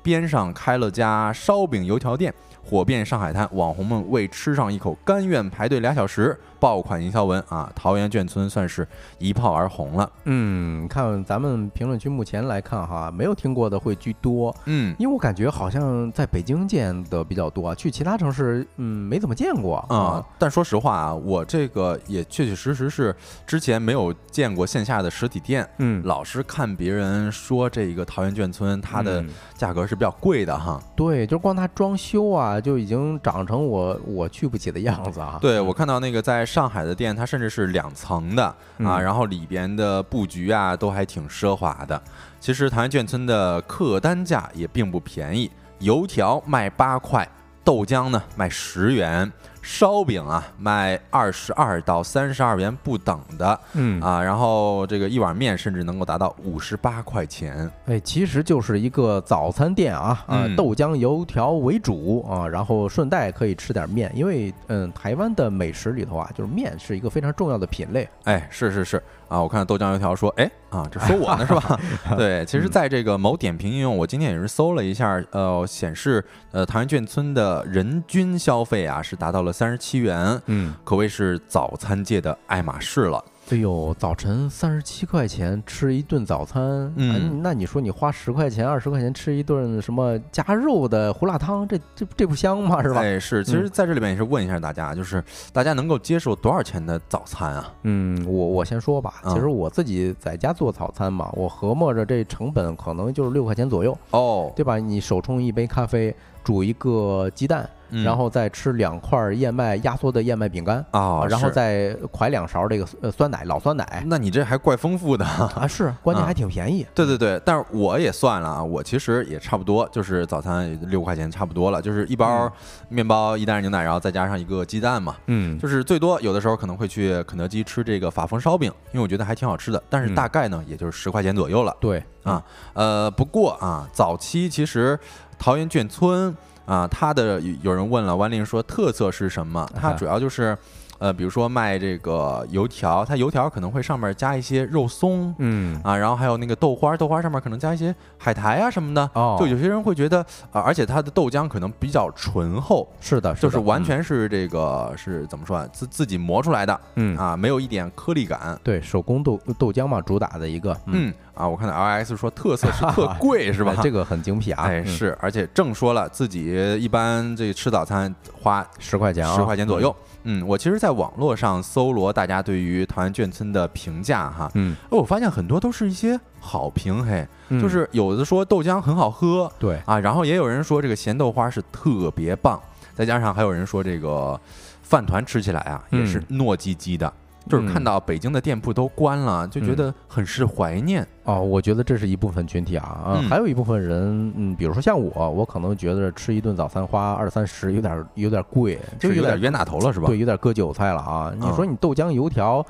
[0.02, 2.32] 边上开了家烧饼油条店》，
[2.68, 6.36] 火遍上海滩，网红们为吃上一口甘愿排队俩小时。
[6.62, 8.86] 爆款营销文啊，桃园眷村算是
[9.18, 10.08] 一炮而红了。
[10.26, 23.12] 嗯，看咱们评论区目前来看哈，没有听过的会居多，嗯因为我感觉好像在北京见的比较多啊，去其他城市嗯没怎么见过啊、但说实话啊，我这个也确确实实是
[23.44, 30.80] 之前没有见过线下的实体店，嗯，老是看别人说这个桃园眷村它的嗯价格是比较贵的哈。
[30.94, 35.38] 对，就光它装修啊，就已经长成我我去不起的样子啊。
[35.40, 41.98] 对我看到那个在上海的店，它甚至是两层的啊，嗯然后里边的布局啊都还挺奢华的。
[42.38, 47.26] 其实唐人眷村的客单价也并不便宜，油条卖八块，
[47.64, 49.32] 豆浆呢卖十元，
[49.62, 53.58] 烧饼啊卖二十二到三十二元不等的。
[53.74, 57.70] 嗯啊，然后这个一碗面甚至能够达到五十八块钱。
[57.86, 68.08] 哎，其实就是一个早餐店啊，啊、嗯豆浆油条为主啊，然后顺带可以吃点面，因为嗯，台湾的美食里头啊，就是面是一个非常重要的品类。
[68.24, 71.80] 哎，是是是啊，我看豆浆油条说，哎啊，这说我呢是吧？
[72.18, 83.24] 对，其实在这个某点评应用，我今天也是搜了一下，呃，显示呃唐人眷村的人均消费啊是达到了三十七元，嗯，可谓是早餐界的爱马仕了。
[83.52, 92.82] 哎呦，早晨三十七块钱吃一顿早餐，嗯哎那你说你花十块钱、二十块钱吃一顿什么加肉的胡辣汤，这这这不香吗？
[92.82, 93.00] 是吧？
[93.02, 97.74] 哎，是，其实在这里面也是问一下大家，就是大家能够接受多少钱的早餐啊？
[97.82, 104.78] 嗯，我我先说吧，嗯其实我自己在家做早餐嘛，我合摸着这成本可能就是六块钱左右，哦，对吧？
[104.78, 110.84] 你手冲一杯咖啡，煮一个鸡蛋，嗯然后再吃两块燕麦压缩的燕麦饼干。
[110.90, 115.24] 啊，然后是再㧟两勺这个呃酸奶，老酸奶那你这还怪丰富的。
[115.24, 116.86] 啊，是，关键啊还挺便宜。
[116.94, 122.50] 对对对，但是我也算了啊，我其实也差不多，就是早餐也六块钱差不多了，就是一包
[122.88, 131.76] 面包、一袋牛奶，然后再加上一个鸡蛋嘛，嗯就是最多有的时候可能会去肯德基吃这个法风烧饼，因为我觉得还挺好吃的，但是嗯大概呢也就是十块钱左右了。
[131.80, 134.98] 对啊，呃，不过啊，早期其实
[135.38, 136.34] 桃园眷村
[136.66, 139.68] 啊，他的有人问了，万林说特色是什么？
[139.74, 140.56] 它啊主要就是。
[141.02, 149.10] 呃，比如说卖这个油条，它油条可能会上面加一些肉松，嗯啊，然后还有那个豆花，豆花上面可能加一些海苔啊什么的。
[149.14, 158.56] 哦就有些人会觉得啊、而且它的豆浆可能比较醇厚，是的，就是完全是这个是怎么说啊，自自己磨出来的嗯嗯啊，没有一点颗粒感。
[158.62, 163.80] 对手工豆豆浆嘛，主打的一个嗯啊，我看到 L X 说特色是特 贵是吧哎？
[163.82, 169.92] 这个很精辟啊，哎是，而且正说了自己一般这吃早餐花十块钱啊，十块钱左右。
[169.98, 170.11] 嗯，
[170.46, 182.60] 我其实在网络上搜罗大家对于桃园眷村的评价哈，嗯，哦，我发现很多都是一些好评嘿，嗯，就是有的说豆浆很好喝对，啊，然后也有人说这个咸豆花是特别棒，
[182.94, 184.40] 再加上还有人说这个
[184.82, 187.12] 饭团吃起来啊也是糯叽叽的，
[187.48, 191.06] 就是看到北京的店铺都关了，就觉得很是怀念。
[191.24, 200.06] 哦，我觉得这是一部分群体啊，啊，嗯还有一部分人，嗯，比如说像我，我可能觉得吃一顿早餐花二三十有点有点贵，就有点冤大头了是吧？
[200.06, 201.32] 对，有点割韭菜了啊！
[201.38, 202.64] 你说嗯你豆浆油条，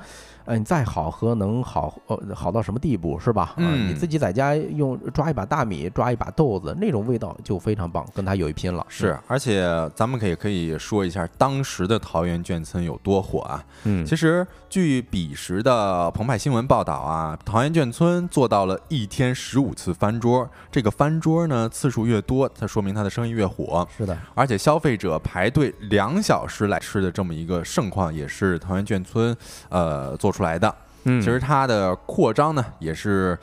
[0.45, 3.43] 呃，你再好喝能好呃好到什么地步是吧？
[3.43, 8.85] 啊，嗯你自己在家用抓一把大米，抓一把豆子，那种味道就非常棒，跟它有一拼了。
[8.89, 9.63] 是，而且
[9.95, 13.63] 咱们可以可以说一下当时的桃园眷村有多火啊。
[13.83, 20.49] 嗯，其实，据彼时的澎湃新闻报道啊，桃园眷村做到了一天十五次翻桌。
[20.71, 23.87] 这个翻桌呢，次数越多，它说明它的生意越火。
[23.95, 29.35] 是的，而且消费者排队两小时来吃的这么一个盛况，也是桃园眷村
[29.69, 30.75] 呃做出来的。
[31.05, 33.37] 嗯，其实它的扩张呢，也是，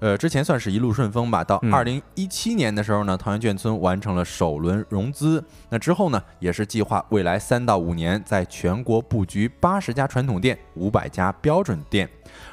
[0.00, 1.42] 呃，之前算是一路顺风吧。
[1.42, 5.42] 到嗯二零一七年的时候呢，桃源眷村完成了首轮融资。
[5.70, 12.06] 那之后呢，也是计划未来三到五年在全国布局八十家传统店、五百家标准店。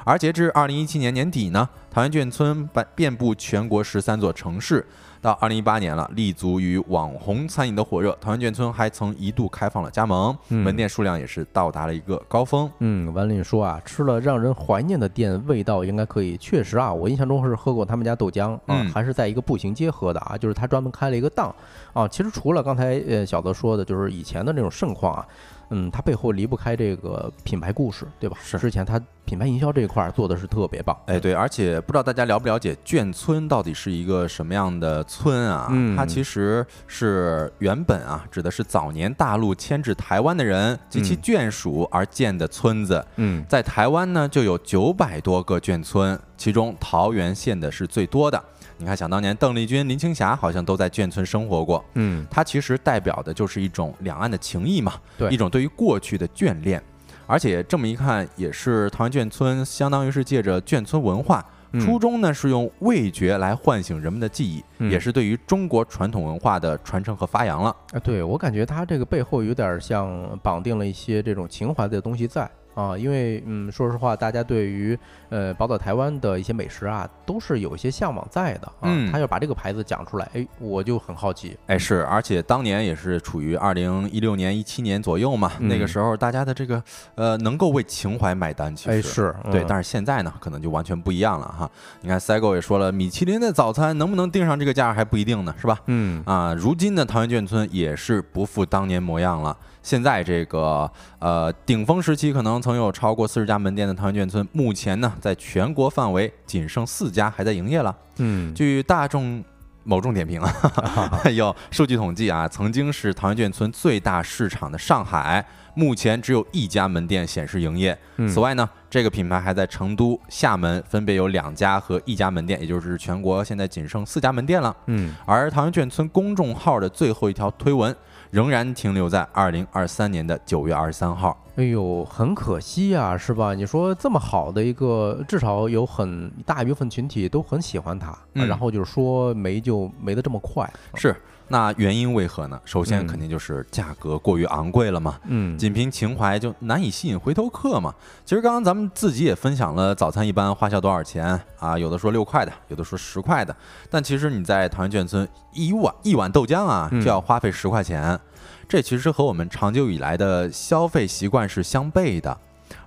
[0.05, 4.85] 而截至二零一七年年底呢，桃源眷村遍遍布全国十三座城市。
[5.23, 12.69] 到二零一八年了，立足于网红餐饮的火热，桃园眷村还曾一度开放了加盟，嗯门店数量也是到达了一个高峰。
[12.79, 16.35] 嗯，文林说啊，吃了让人怀念的店，味道应该可以。
[16.35, 21.55] 确实啊，我印象中是喝过他们家豆浆啊，嗯还是在一个步行街喝的啊，就是他专门开了一个档
[21.93, 22.05] 啊。
[22.05, 25.25] 其实除了刚才呃小泽说的，就是以前的那种盛况啊，
[25.73, 28.37] 嗯，它背后离不开这个品牌故事，对吧？
[28.41, 30.95] 是之前它品牌营销这一块儿做的是特别棒。
[31.07, 35.67] 哎，对，而且不知道大家了不了解眷村到底是一个什么样的村啊？
[35.71, 43.03] 嗯它其实是原本啊，指的是早年大陆迁至台湾的人及其嗯眷属而建的村子。
[43.15, 48.43] 嗯在台湾呢，就有九百多个眷村，其中桃园县的是最多的。
[48.83, 51.81] 你看，想当年邓丽君、林青霞好像都在眷村生活过。
[51.93, 56.83] 嗯，它其实代表的就是一种两岸的情谊嘛，对一种对于过去的眷恋。
[57.25, 67.73] 而且这么一看，也是桃园眷村，相当于是借着眷村文化，嗯初衷呢是用味觉来唤醒人们的记忆，嗯也是对于中国传统文化的传承和发扬了。
[67.93, 74.97] 啊，对我感觉它这个背后有点像绑定了一些这种情怀的东西在啊，因为嗯，说实话，大家对于
[75.29, 78.83] 呃宝岛台湾的一些美食啊，都是有一些向往在的啊。
[78.83, 81.57] 嗯他要把这个牌子讲出来，哎，我就很好奇。
[81.67, 86.81] 哎，是，而且当年也是处于二零一六年、一七年左右嘛，那个嗯时候大家的这个
[87.15, 91.69] 呃能够为情怀买单，其实哎，是对，嗯但是现在呢，可能就完全不一样了哈。
[92.01, 95.79] 你看，Sego 也说了，米其林的早餐能不能定上这个价还不一定呢，是吧？
[95.85, 99.55] 嗯啊，如今的桃园眷村也是不复当年模样了。
[99.83, 107.95] 现在这个呃顶峰时期，可能曾有超过四十家门店的唐人卷村，目前呢，在全国范围仅剩四家还在营业了。
[108.17, 109.43] 嗯，据大众
[109.83, 117.97] 某众点评啊， 有数据统计啊，曾经是唐人卷村最大市场的上海，目前只有一家门店显示营业。
[118.15, 124.73] 嗯此外呢，这个品牌还在成都、厦门分别有两家和一家门店，也就是全国现在仅剩四家门店了。
[124.87, 127.93] 嗯而唐人卷村公众号的最后一条推文
[128.33, 131.37] 仍然停留在二零二三年的九月二十三号。
[131.55, 133.53] 哎呦，很可惜呀、是吧？
[133.53, 140.67] 你说这么好的一个，至少有很大一部分群体都很喜欢它，然后就是说没就没得这么快。
[140.95, 141.15] 是，
[141.47, 142.59] 那原因为何呢？
[142.65, 145.19] 首先嗯肯定就是价格过于昂贵了嘛。
[145.25, 147.93] 嗯，仅凭情怀就难以吸引回头客嘛。
[148.25, 153.55] 其实刚刚咱们自己也分享了早餐一般花销多少钱啊，有的说六块的，有的说十块的，
[153.89, 158.19] 但其实你在桃园眷村一碗一碗豆浆啊嗯就要花费十块钱，
[158.67, 162.35] 这其实和我们长久以来的消费习惯是相悖的。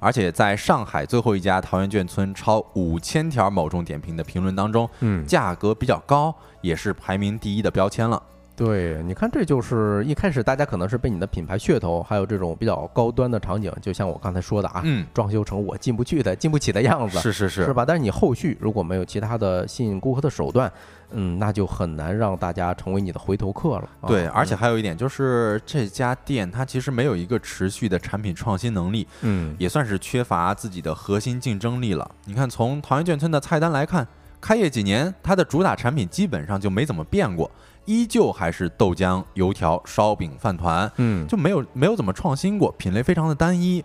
[0.00, 8.20] 而且在上海最后一家桃园眷村超五千条某众点评的评论当中，嗯，价格比较高，也是排名第一的标签了。
[8.56, 17.84] 对，你看，这就是一开始大家可能是被你的品牌噱头，还有这种比较高端的场景，就像我刚才说的啊，嗯，装修成我进不去的、进不起的样子，是是是，是吧？
[17.86, 20.72] 但是你后续如果没有其他的吸引顾客的手段，
[21.10, 23.88] 嗯，那就很难让大家成为你的回头客了。
[24.00, 32.10] 啊对，而且还有一点就是这家店它其实没有一个持续的产品创新能力，嗯，也算是缺乏自己的核心竞争力了。
[32.24, 34.08] 你看，从桃园眷村的菜单来看，
[34.40, 37.50] 开业几年，它的主打产品基本上就没怎么变过，
[37.86, 43.82] 依旧还是豆浆、油条、烧饼、饭团，嗯，就没有没有怎么创新过，品类非常的单一。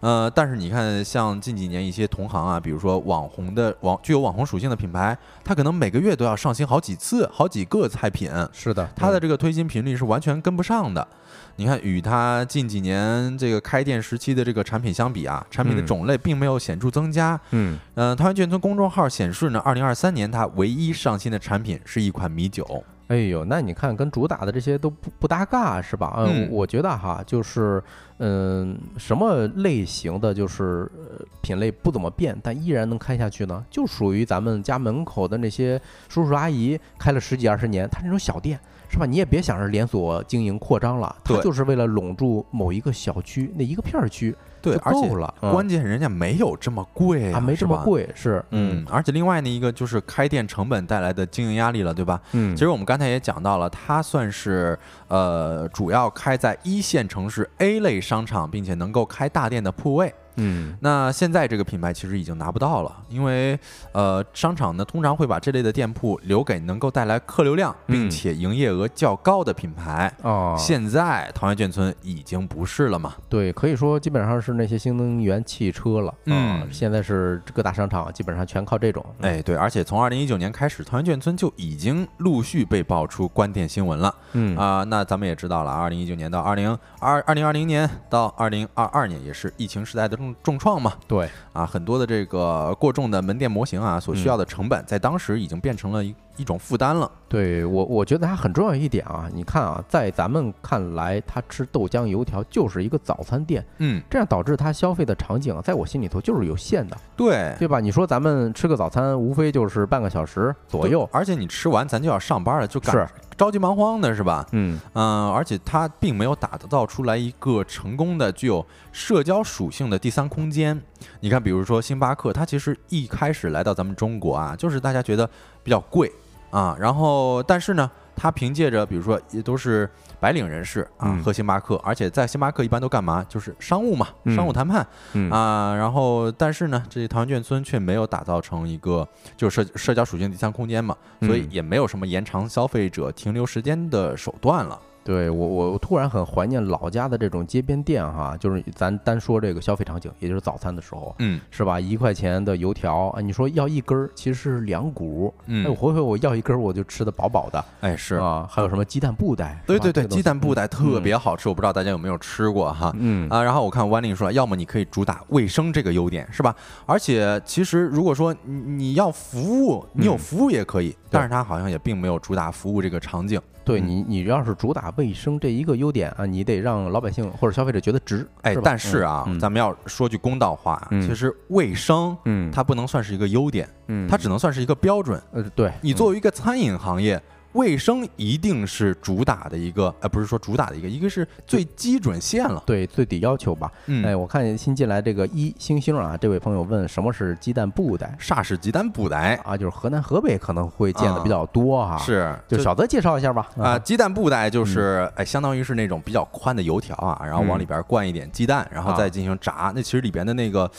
[0.00, 11.06] 呃，但是你看，像近几年一些同行啊，比如说网红的网具有网红属性的品牌，它可能每个月都要上新好几次、好几个菜品，是的，它的这个推新频率是完全跟不上的。
[11.54, 17.38] 你看，与它近几年这个开店时期的这个产品相比啊，产品的嗯种类并没有显著增加。
[17.52, 22.82] 嗯呃，桃园眷村公众号显示呢，二零二三年它唯一上新的产品是一款米酒。
[23.12, 26.14] 哎呦，那你看跟主打的这些都不不搭嘎是吧？
[26.26, 27.82] 嗯我觉得哈，就是
[28.18, 33.62] 嗯，什么类型的就是呃品类不怎么变，但依然能开下去呢？
[33.70, 38.58] 就属于咱们家门口的那些叔叔阿姨，开了十几二十年，他那种小店。
[38.88, 39.06] 是吧？
[39.06, 45.08] 你也别想着连锁经营扩张了，它就是为了拢住某一个小区那一个片儿区对，而且
[45.50, 47.82] 关键人家没有这么贵啊，没这么。
[47.84, 52.20] 贵，是嗯，而且另外呢一个就是开店成本带来的经营压力了，对吧？
[52.32, 60.14] 嗯，其实我们刚才也讲到了，它算是呃主要开在一线城市 A 类商场，并且能够开大店的铺位。
[60.36, 63.58] 嗯那现在这个品牌其实已经拿不到了，因为
[63.92, 70.12] 呃商场呢通常会把这类的店铺留给能够带来客流量，并嗯且营业额较高的品牌。
[70.22, 73.14] 哦，现在桃园眷村已经不是了嘛？
[73.28, 76.14] 对，可以说基本上是那些新能源汽车了。
[76.26, 79.04] 嗯啊现在是各大商场基本上全靠这种。
[79.18, 90.92] 嗯，哎，对，而且从二零一九年开始，桃园眷村就已经陆续被爆出关店新闻了嗯啊、那咱们也知道了，二零一九年到二零二二零二零年到二零二二年，也是疫情时代的重重创嘛。
[91.08, 97.10] 对，啊，很多的这个过重的门店模型啊，所需要的成本，在当时已经变成了一一种负担了。
[97.28, 107.80] 对我我觉得它很重要一点啊，你看啊，在咱们看来，他吃豆浆油条就是一个早餐店，嗯，这样导致他消费的场景啊，在我心里头就是有限的，对，对吧？
[107.80, 111.08] 你说咱们吃个早餐，无非就是半个小时左右。
[111.10, 114.46] 而且你吃完咱就要上班了，就赶是着急忙慌的是吧？
[114.52, 120.78] 嗯嗯，而且它并没有打造出来一个成功的具有社交属性的第三空间。
[121.20, 125.28] 你看，比如说星巴克，它其实一开始来到咱们中国啊，就是大家觉得
[125.62, 126.10] 比较贵
[126.50, 129.88] 啊，然后但是呢，它凭借着比如说也都是
[130.20, 133.24] 白领人士啊嗯喝星巴克，而且在星巴克一般都干嘛？
[133.28, 135.74] 就是商务嘛，嗯商务谈判嗯啊。
[135.74, 144.78] 然后但是呢，这桃园眷村却没有打造成一个就是社社交属性第三空间嘛，所以嗯也没有什么延长消费者停留时间的手段了。
[145.04, 151.78] 对我我我突然很怀念老家的这种街边店哈，就是咱单说这个消费场景，也就是早餐的时候，嗯是吧？
[151.80, 155.32] 一块钱的油条啊，你说要一根儿，其实是两股。
[155.46, 158.16] 哎，我嗯，回回我要一根儿，我就吃的饱饱的哎是。
[158.16, 158.46] 啊。
[158.50, 159.60] 还有什么鸡蛋布袋？
[159.66, 162.92] 对对对，鸡蛋布袋特别好吃，我不知道大家有没有吃过哈。
[162.98, 166.54] 嗯啊，然后我看弯令说，要么你可以主打卫生这个优点，是吧？
[166.86, 173.40] 而且其实如果说你你要服务，你有嗯服务也可以，但是它好像也并没有主打服务这个场景。
[173.62, 178.26] 嗯对你，你要是主打卫生这一个优点啊，你得让老百姓或者消费者觉得值。
[178.42, 185.22] 哎，但是啊，嗯咱们要说句公道话其实卫生嗯，它不能算是一个优点，嗯，它只能算是一个标准。
[185.32, 187.20] 呃，对你作为一个餐饮行业。
[187.52, 192.62] 卫生一定是主打的一个，呃，不是说主打的一个，一个是最基准线了。
[192.66, 193.70] 对最低要求吧。
[193.86, 199.56] 嗯，哎，我看新进来这个一星星啊，这位朋友问什么是鸡蛋布袋啥是鸡蛋布袋啊？
[199.56, 203.48] 就是河南、河北可能会见的比较多哈。，啊是就小泽介绍一下吧。
[203.58, 209.72] 啊，，鸡蛋布袋就是哎，相当于是那种比较宽的油条啊，然后往嗯里边灌一点鸡蛋，然后啊再进行炸。
[209.74, 210.70] 那其实里边的那个，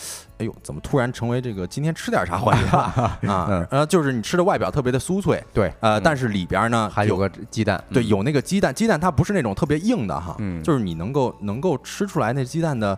[0.43, 2.77] 哎呦，怎么突然成为这个今天吃点啥环节了？
[3.33, 3.67] 啊嗯？
[3.71, 6.01] 呃，就是你吃的外表特别的酥脆，对，呃，嗯。
[6.03, 7.81] 但是里边呢还有个鸡蛋。
[7.93, 8.07] 对，嗯。
[8.07, 10.61] 有那个鸡蛋，鸡蛋它不是那种特别硬的哈，嗯。
[10.61, 12.97] 就是你能够能够吃出来那鸡蛋的，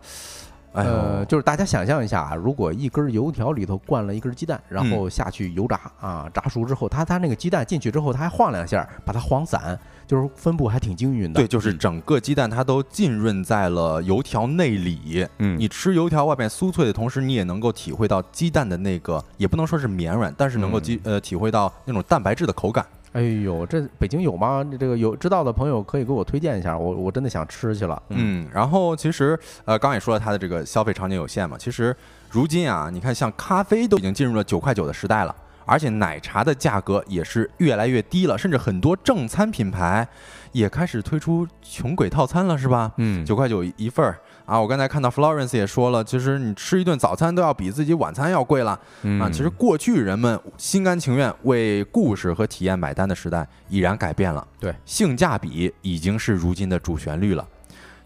[0.75, 11.39] 呃，就是大家想象一下啊，如果一根油条里头灌了一根鸡蛋，然后下去油炸啊，炸熟之后，它它那个鸡蛋进去之后，它还晃两下，把它晃散，就是分布还挺均匀的。
[11.39, 15.25] 对，就是整个鸡蛋它都浸润在了油条内里。
[15.39, 22.85] 嗯，你吃油条外面酥脆的同时，你也能够体会到鸡蛋的那个，也不能说是绵软，但是能够鸡呃体会到那种蛋白质的口感。
[23.15, 24.61] 哎呦，这北京有吗？
[24.77, 28.03] 这个有知道的朋友可以给我推荐一下，我我真的想吃去了。
[28.09, 31.95] 嗯，然后其实呃，刚也说了它的这个消费场景有限嘛，其实
[32.29, 35.33] 如今啊，你看像咖啡都已经进入了九块九的时代了。
[35.67, 40.07] 而且奶茶的价格也是越来越低了，甚至很多正餐品牌
[40.51, 42.91] 也开始推出穷鬼套餐了，是吧？
[42.97, 44.59] 嗯，九块九一份儿啊！
[44.59, 49.29] 我刚才看到 Florence 也说了，其实你吃一顿早餐都要比自己晚餐要贵了嗯啊！
[49.29, 57.45] 其实过去人们心甘情愿为故事和体验买单的时代已然改变了，对，性价比已经是如今的主旋律了。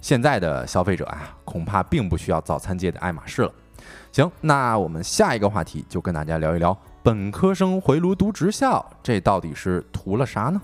[0.01, 3.51] 现在的消费者啊，恐怕并不需要早餐界的爱马仕了。
[4.11, 10.61] 行，那我们下一个话题就跟大家聊一聊本科生回炉读职校，这到底是图了啥呢？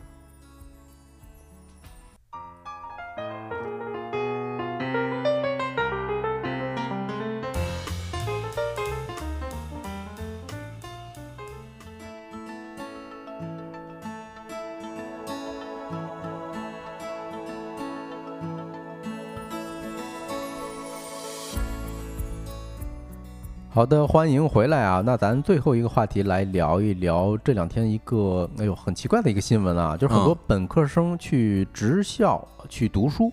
[23.76, 25.03] 好的，欢迎回来啊！
[25.05, 33.30] 那咱最后一个话题来聊一聊这两天一个哎呦很奇怪的一个新闻啊，就是很多本科生去职校去读书。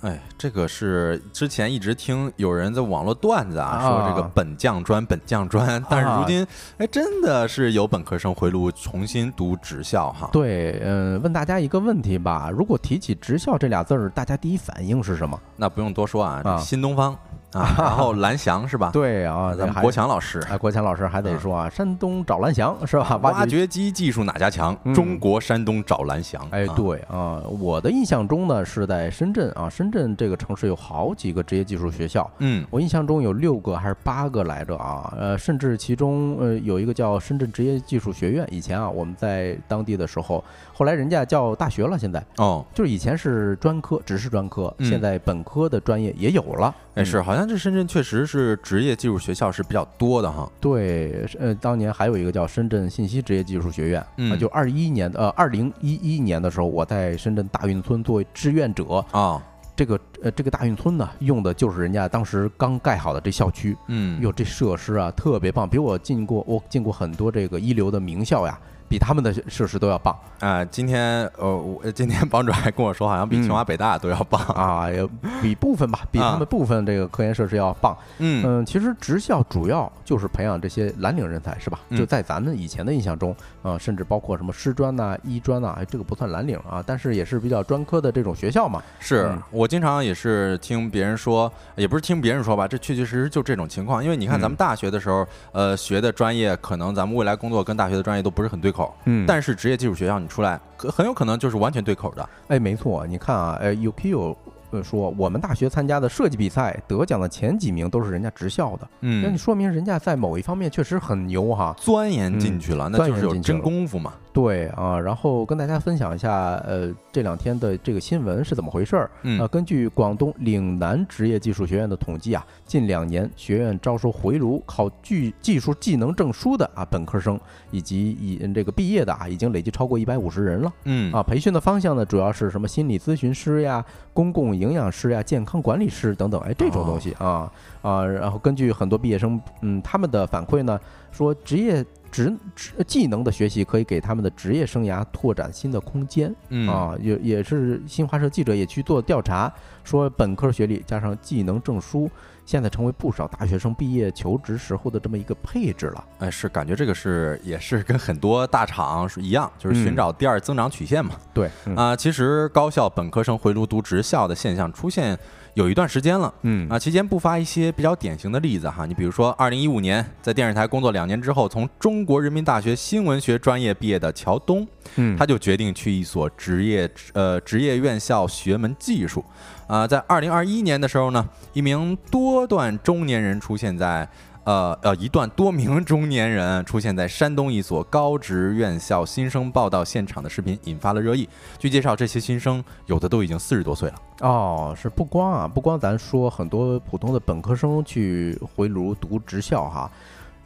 [0.00, 6.44] 哎，这个是之前一直听有人在网络段子啊，说这个本降专本降专，但是如今
[6.78, 10.28] 哎真的是有本科生回炉重新读职校哈。
[10.32, 15.40] 对，嗯，问大家一个问题吧，如果提起职校这俩字儿，大家第一反应是什么？
[15.54, 17.12] 那不用多说啊，新东方。
[17.12, 17.20] 啊，
[17.54, 18.90] 然后蓝翔是吧？
[18.94, 23.16] 对啊，咱们国强老师，哎，国强老师还得说啊，山东找蓝翔是吧？
[23.22, 24.76] 挖掘机技术哪家强？
[24.94, 26.46] 中国山东找蓝翔。
[26.50, 35.12] 哎，对啊，我的印象中呢是在深圳啊，深圳这个城市有好几个职业技术学校，嗯，我印象中有六个还是八个来着啊？
[35.16, 40.42] 呃，甚至其中呃有一个叫深圳职业技术学院，以前啊我们在当地的时候，
[40.76, 42.20] 后来人家叫大学了，现在。
[42.36, 46.74] 哦，就是以前是专科，只是专科，现在本科的专业也有了。
[46.94, 50.50] 哎，是，好像这深圳确实是职业技术学校是比较多的哈。
[50.60, 54.00] 对，呃，当年还有一个叫深圳信息职业技术学院，
[54.30, 59.04] 啊，就二一年的，呃，二零一一年的时候，我在深圳大运村作为志愿者。
[59.12, 59.40] 啊，
[59.76, 68.58] 这个，呃，这个大运村呢，用的就是人家当时刚盖好的这校区，嗯，哟，这设施啊特别棒，比我进过，我进过很多这个一流的名校呀。
[68.94, 70.64] 比他们的设施都要棒啊！
[70.66, 75.04] 今天呃，我今天帮主还跟我说，好像比清华北大都要棒啊，也
[75.42, 77.96] 比部分吧，比他们部分这个科研设施要棒。
[78.18, 81.80] 嗯嗯，其实职校主要就是培养这些蓝领人才，是吧？
[81.96, 83.34] 就在咱们以前的印象中，
[83.64, 88.80] 啊，甚至包括什么师专呐、医专呐，这个不算蓝领啊，但是也是比较专科的这种学校嘛。
[89.00, 94.04] 是我经常也是听别人说，也不是听别人说吧，这确确实实就这种情况。
[94.04, 98.83] 因为你看咱们大学的时候，呃，学的专业可能咱们未来工作跟大学的专业都不是很对口。
[99.04, 102.28] 嗯，但是职业技术学校你出来，可很有可能就是完全对口的。
[102.48, 104.34] 哎，没错，你看啊，呃，UQ
[104.82, 114.14] 说我们大学参加的设计比赛得奖的前几名都是人家职校的，嗯，那你说明人家在某一方面确实很牛哈，钻研进去了，那就是有真功夫嘛。
[114.34, 119.10] 对啊，然后跟大家分享一下，呃，这两天的这个新闻是怎么回事儿？
[119.38, 127.38] 呃，根据广东岭南职业技术学院的统计啊，近两年学院招收回炉考具技术技能证书的啊本科生，
[127.70, 130.72] 以及以这个毕业的啊，已经累计超过一百五十人了。
[130.82, 137.48] 嗯啊，培训的方向呢，主要是什么心理咨询师呀、公共营养师呀、健康管理师等等，哎，这种东西啊
[137.82, 140.76] 啊，然后根据很多毕业生嗯他们的反馈呢，
[141.12, 141.84] 说职业。
[142.14, 146.32] 职职技能的学习可以给他们的职业生涯拓展新的空间，
[146.68, 149.52] 啊，也也是新华社记者也去做调查，
[149.82, 152.08] 说本科学历加上技能证书，
[152.46, 156.04] 现在成为不少大学生毕业求职时候的这么一个配置了。
[156.20, 161.16] 哎，是感觉这个是也是跟很多大厂是一样，就是寻找第二增长曲线嘛。
[161.32, 165.18] 对，啊，其实高校本科生回炉读职校的现象出现。
[165.54, 168.84] 有一段时间了，嗯啊，期间不乏一些比较典型的例子哈。
[168.86, 179.24] 你比如说，二零一五年在电视台工作两年之后，从中国人民大学新闻学专业毕业的乔东，嗯，他就决定去一所职业呃职业院校学门技术。
[179.66, 184.08] 啊，在二零二一年的时候呢，一名多段中年人出现在。
[184.44, 191.26] 呃呃，一段多名中年人出现在山东一所高职院校新生报道现场的视频引发了热议。
[191.58, 193.94] 据介绍，这些新生有的都已经四十多岁了。
[194.20, 199.90] 哦，是不光啊，不光咱说很多普通的本科生去回炉读职校哈，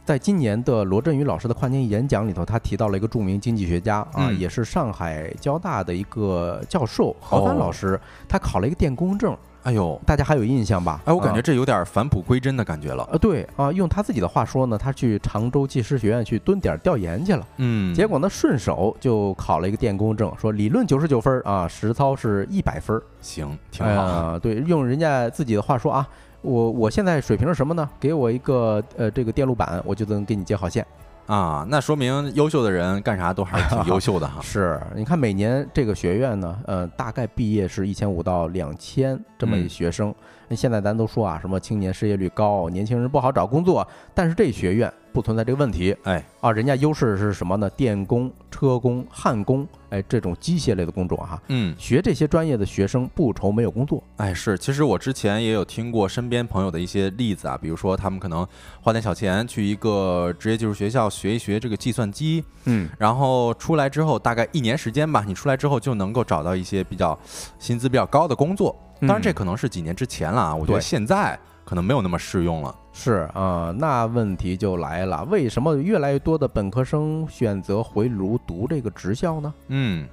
[0.05, 9.37] 在今年的罗振宇老师的跨年演讲里头，他提到了一个著名经济学家啊，也是上海交大的一个教授何帆老师，他考了一个电工证。
[9.63, 11.01] 哎呦，大家还有印象吧？
[11.05, 13.07] 哎，我感觉这有点返璞归真的感觉了。
[13.11, 17.45] 呃，对啊，用他自己的话说呢，他去常州技师学院去蹲点调研去了。
[17.57, 22.99] 嗯，结果呢，顺手就考了一个电工证，说理论九十九分啊，实操是一百分。
[23.21, 24.01] 行，挺好。
[24.01, 26.07] 啊，对，用人家自己的话说啊，
[26.41, 27.87] 我我现在水平是什么呢？
[27.99, 30.85] 给我一个呃这个电路板，我就能给你接好线。
[31.29, 34.41] 啊，那说明优秀的人干啥都还是挺优秀的哈。
[34.43, 40.13] 是，你看每年这个学院呢，呃，大概毕业是一千五到两千这么一学生。
[40.49, 44.91] 那现在咱都说啊，什么青年失业率高，年轻人不好找工作，但是这学院。
[45.11, 47.67] 不存在这个问题，哎啊，人家优势是什么呢？
[47.71, 58.47] 电工、车工、焊工，哎，这种机械类的工种哈，嗯，学这些专业的学生不愁没有工作，哎，是，其实我之前也有听过身边朋友的一些例子啊，比如说他们可能
[58.81, 67.17] 花点小钱去一个职业技术学校学一学这个计算机，嗯，然后出来之后大概一年时间吧，你出来之后就能够找到一些比较
[67.57, 72.75] 薪资比较高的工作，当然这可能是几年之前了啊，我觉得现在可能没有那么适用了。
[72.91, 79.53] 是啊，那问题就来了，为什么越来越多的本科生选择回炉读这个职校呢？
[79.67, 80.07] 嗯，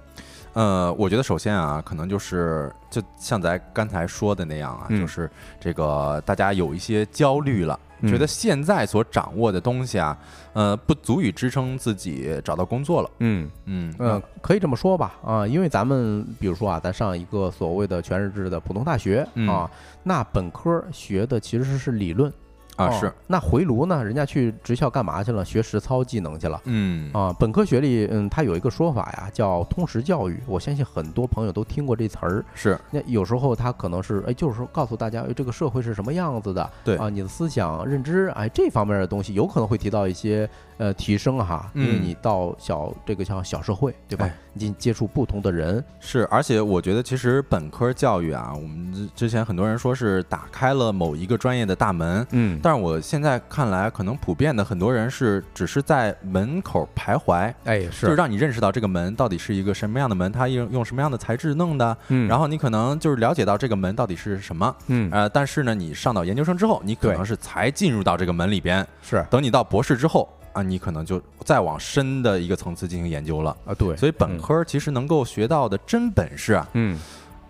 [0.52, 5.28] 呃，我觉得首先啊，可能就是就像咱刚才说的那样啊，就是
[5.58, 10.16] 这个大家有一些焦虑了嗯觉得现在所掌握的东西啊，
[10.52, 13.10] 呃，不足以支撑自己找到工作了。
[13.20, 19.70] 嗯嗯嗯，可以这么说吧啊，因为咱们比如说啊，咱上一个所谓的全日制的普通大学嗯啊，
[20.02, 22.32] 那本科学的其实是理论
[22.76, 25.44] 啊，哦是，那回炉呢，人家去职校干嘛去了？
[25.44, 26.60] 学实操技能去了。
[26.64, 30.38] 嗯啊，本科学历，嗯，它有一个说法呀，叫通识教育。
[30.46, 32.44] 我相信很多朋友都听过这词儿。
[32.54, 40.48] 是，那有时候它可能是，哎，就是说告诉大家，哎，这个社会是什么样子的，对啊，你的思想认知，哎，这方面的东西有可能会提到一些
[40.78, 42.02] 呃提升哈，因为嗯。
[42.02, 44.34] 你到小这个像小社会，对吧哎？
[44.52, 58.16] 你接触不同的人，是，而且我觉得其实本科教育啊，我们之之前很多人说是打开了某一个专业的大门，嗯但是我现在看来，可能普遍的很多人是只是在门口徘徊，哎，是就是。
[58.16, 69.22] 让你认识到这个门到底是一个什么样的门，它用用什么样的材质弄的，嗯，然后你可能就是了解到这个门到底是什么，嗯，呃，但是呢，你上到研究生之后，你可能是才进入到这个门里边，是。
[69.28, 70.26] 等你到博士之后
[70.56, 73.54] 啊，你可能就再往深的一个层次进行研究了。
[73.66, 76.98] 啊，对，所以本科其实能够学到的真本事啊，嗯，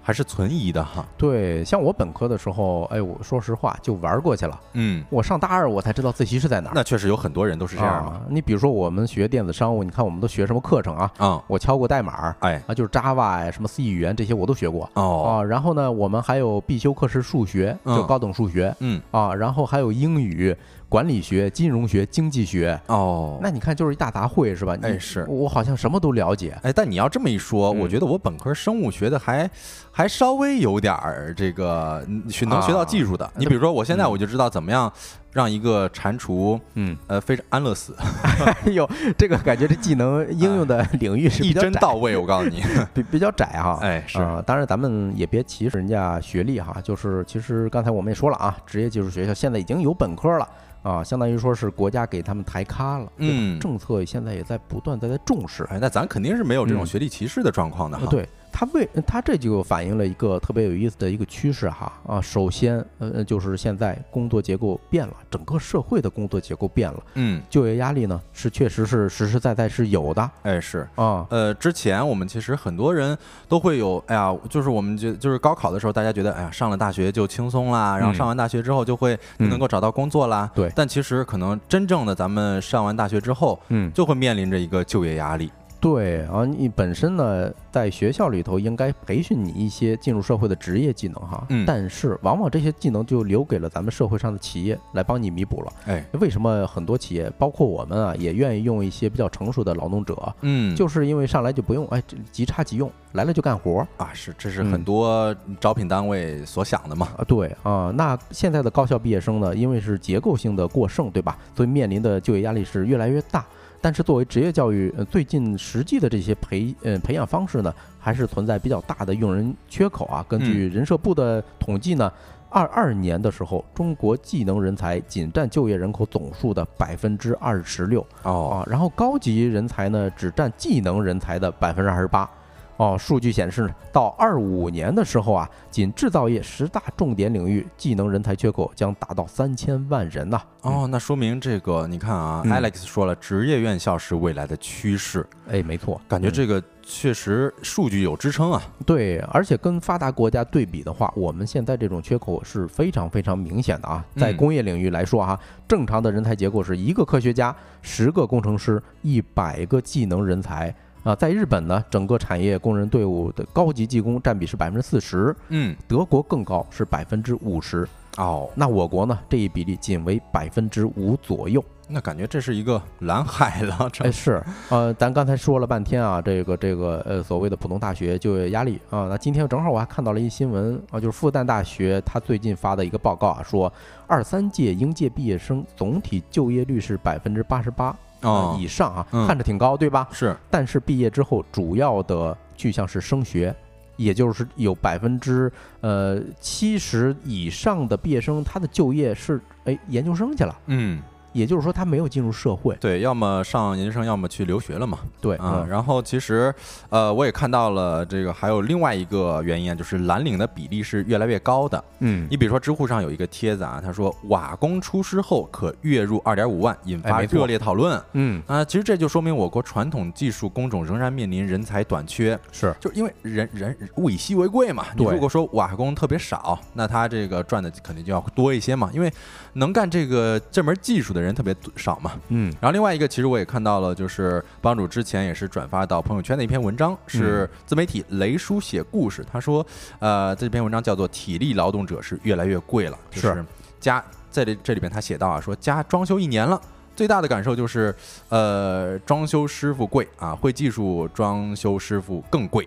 [0.03, 1.07] 还是存疑的哈。
[1.17, 4.61] 对，像我本科的时候，哎，我说实话就玩过去了。
[4.73, 6.73] 嗯，我上大二我才知道自习室在哪儿。
[6.75, 8.13] 那确实有很多人都是这样嘛。
[8.13, 8.21] 啊。
[8.29, 11.11] 你比如说我们学电子商务，你看我们都学什么课程啊？
[11.19, 15.43] 嗯，我敲过代码哎，啊，就是 Java 呀、什么 C 语言这些我都学过哦，啊。
[15.45, 19.35] 然后呢，我们还有必修课是数学，就嗯高等数学嗯，啊。
[19.35, 20.57] 然后还有英语、
[20.89, 22.78] 管理学、金融学、经济学。
[22.87, 24.76] 哦，那你看就是一大杂烩是吧？
[24.76, 26.57] 你哎是我好像什么都了解。
[26.62, 29.49] 哎，但你要这么一说，嗯我觉得我本科生物学的还
[29.91, 33.30] 还稍微有点儿这个嗯学能学到技术的。
[33.37, 34.91] 你比如说，我现在嗯我就知道怎么样
[35.32, 37.95] 让一个蟾蜍嗯，呃非常安乐死，
[38.64, 42.16] 哎呦，这个感觉这技能应用的领域是一针到位。
[42.16, 42.62] 我告诉你，
[42.95, 43.78] 比比较窄哈。
[43.82, 50.49] 哎是，啊、当然咱们也别歧视人家学历哈，就是其实刚才我们也说了啊，职业技术学校现在已经有本科了
[50.87, 55.64] 啊，相当于说是国家给他们抬咖了，嗯政策现在也在不断在在重视。
[55.64, 58.05] 哎，那咱肯定是没有这种嗯学历歧视的状况的哈。
[58.05, 70.89] 呃，对它为它这就反映了一个特别有意思的一个趋势哈啊，首先呃就是现在工作结构变了，整个社会的工作结构变了，嗯，就业压力呢是确实是实实在在是有的哎是。
[70.95, 73.17] 啊，呃，之前我们其实很多人
[73.49, 80.51] 都会有，哎呀，就是我们觉就是高考的时候，大家觉得，哎呀，上了大学就轻松啦，然后嗯上完大学之后就会就能够找到工作啦。
[80.55, 85.51] 对但其实可能真正的咱们上完大学之后，嗯，就会面临着一个就业压力。
[85.81, 95.72] 对啊，你本身呢，在学校里头应该培训你一些进入社会的职业技能哈，嗯但是往往这些技能就留给了咱们社会上的企业来帮你弥补了。
[95.87, 107.09] 哎，为什么很多企业，包括我们啊，也愿意用一些比较成熟的劳动者，嗯，就是因为上来就不用，哎，这即插即用，来了就干活儿啊，是这是嗯很多招聘单位所想的嘛。
[107.16, 107.24] 啊。
[107.29, 111.37] 对啊，那现在的高校毕业生呢，因为是结构性的过剩，对吧？
[111.55, 113.45] 所以面临的就业压力是越来越大。
[113.81, 120.24] 但是作为职业教育，呃，最近实际的这些培呃培养方式呢，还是存在比较大的用人缺口啊。
[120.29, 122.11] 根据人社部的统计呢，
[122.51, 132.29] 二二年的时候，中国技能人才仅占就业人口总数的百分之二十六哦，啊，然后高级人才呢只占技能人才的百分之二十八。
[132.77, 142.53] 哦，数据显示，到二五年的时候啊，仅制造业十大重点领域技能人才缺口将达到三千万人呐、哦，那说明这个你看啊、嗯。
[142.53, 148.62] A l e x 说了，职业院校是未来的趋势，哎，没错，嗯感觉这个确实数据有支撑啊。
[148.85, 154.05] 对，而且跟发达国家对比的话，我们现在这种缺口是非常非常明显的啊。
[154.16, 160.74] 在嗯工业领域来说哈、正常的人才结构是一个科学家、十个工程师、一百个技能人才
[161.07, 161.15] 啊。
[161.15, 167.89] 在日本呢，整个产业工人队伍的高级技工占比是百分之四十，嗯，德国更高，是百分之五十。
[168.19, 171.63] 哦，那我国呢，这一比例仅为百分之五左右。
[171.89, 183.73] 那感觉这是一个蓝海了，这哎，是，呃，咱刚才说了半天啊，这个这个呃所谓的普通大学就业压力啊，那今天正好我还看到了一新闻啊，就是复旦大学他最近发的一个报告啊，说
[184.09, 190.09] 二三届应届毕业生总体就业率是百分之八十八哦以上啊，嗯看着挺高，对吧？
[190.12, 193.55] 是但是毕业之后主要的去向是升学。
[193.97, 195.51] 也就是有百分之
[195.81, 201.01] 呃七十以上的毕业生，他的就业是哎研究生去了，嗯
[201.37, 202.74] 也就是说他没有进入社会。
[202.80, 204.99] 对，要么上研究生，要么去留学了嘛。
[205.20, 206.55] 对，啊，嗯然后其实，
[206.89, 211.82] 呃，我也看到了这个还有另外一个原因啊，就是蓝领的比例是越来越高的。
[211.99, 218.01] 嗯，你比如说知乎上有一个帖子啊，他说瓦工出师后可月入二点五万，引发热烈讨论。
[218.14, 224.87] 嗯啊，其实这就说明我国传统技术工种仍然面临人才短缺，是就是因为人人物以稀为贵嘛。
[224.97, 229.12] 你对如果说瓦工特别少，那他这个赚的肯定就要多一些嘛，因为
[229.57, 232.13] 能干这个这门技术的人特别少嘛。
[232.29, 239.25] 嗯然后另外一个，其实我也看到了，就是帮主之前也是转发到朋友圈的一篇文章，是自媒体雷叔写故事。
[239.31, 239.67] 他说，
[239.99, 243.45] 呃，这篇文章叫做《体力劳动者是越来越贵了》，就是是
[243.81, 246.61] 加在这这里边他写到啊，说家装修一年了。
[246.95, 247.95] 最大的感受就是，
[248.31, 252.67] 呃，装修师傅贵啊，会技术装修师傅更贵。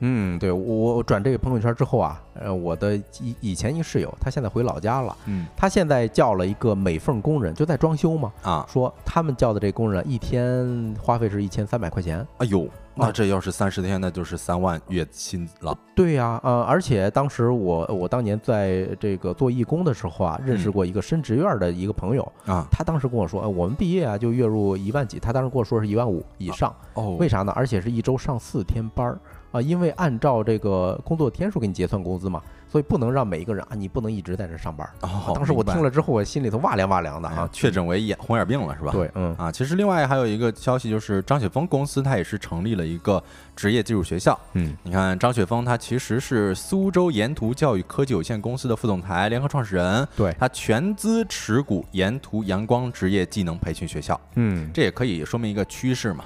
[0.00, 12.26] 嗯，对我我转这个朋友圈之后啊，呃，我的以以前一室友，他现在回老家了，嗯他现在叫了一个美缝工人，就在装修嘛，啊，说他们叫的这工人一天花费是一千三百块钱。
[12.38, 15.76] 哎呦，那啊这要是三十天，那就是三万月薪了。
[15.94, 27.52] 对呀、呃，而且当时我我当年在这个做义工的时候啊，认识过一个深职院的一个朋友，啊，他当时跟我说，呃，我们毕业啊就月入一万几，他当时跟我说是一万五以上，哦，为啥呢？
[27.54, 29.18] 而且是一周上四天班儿
[29.52, 34.92] 啊，因为按照这个工作天数给你结算工资嘛，所以不能让每一个人啊，你不能一直在这上班儿。
[35.02, 38.92] 哦，当时我听了之后，我心里头哇凉哇凉的啊，，确诊为眼红眼病了是吧？
[38.92, 43.22] 对，嗯啊，其实另外还有一个消息就是张雪峰公司它也是成立了一个
[43.56, 44.38] 职业技术学校。
[44.52, 56.24] 嗯你看张雪峰他其实是苏州沿途教育科技有限公司的副总裁、联合创始人，对，他全资持股沿途阳光职业技能培训学校，嗯这也可以说明一个趋势嘛，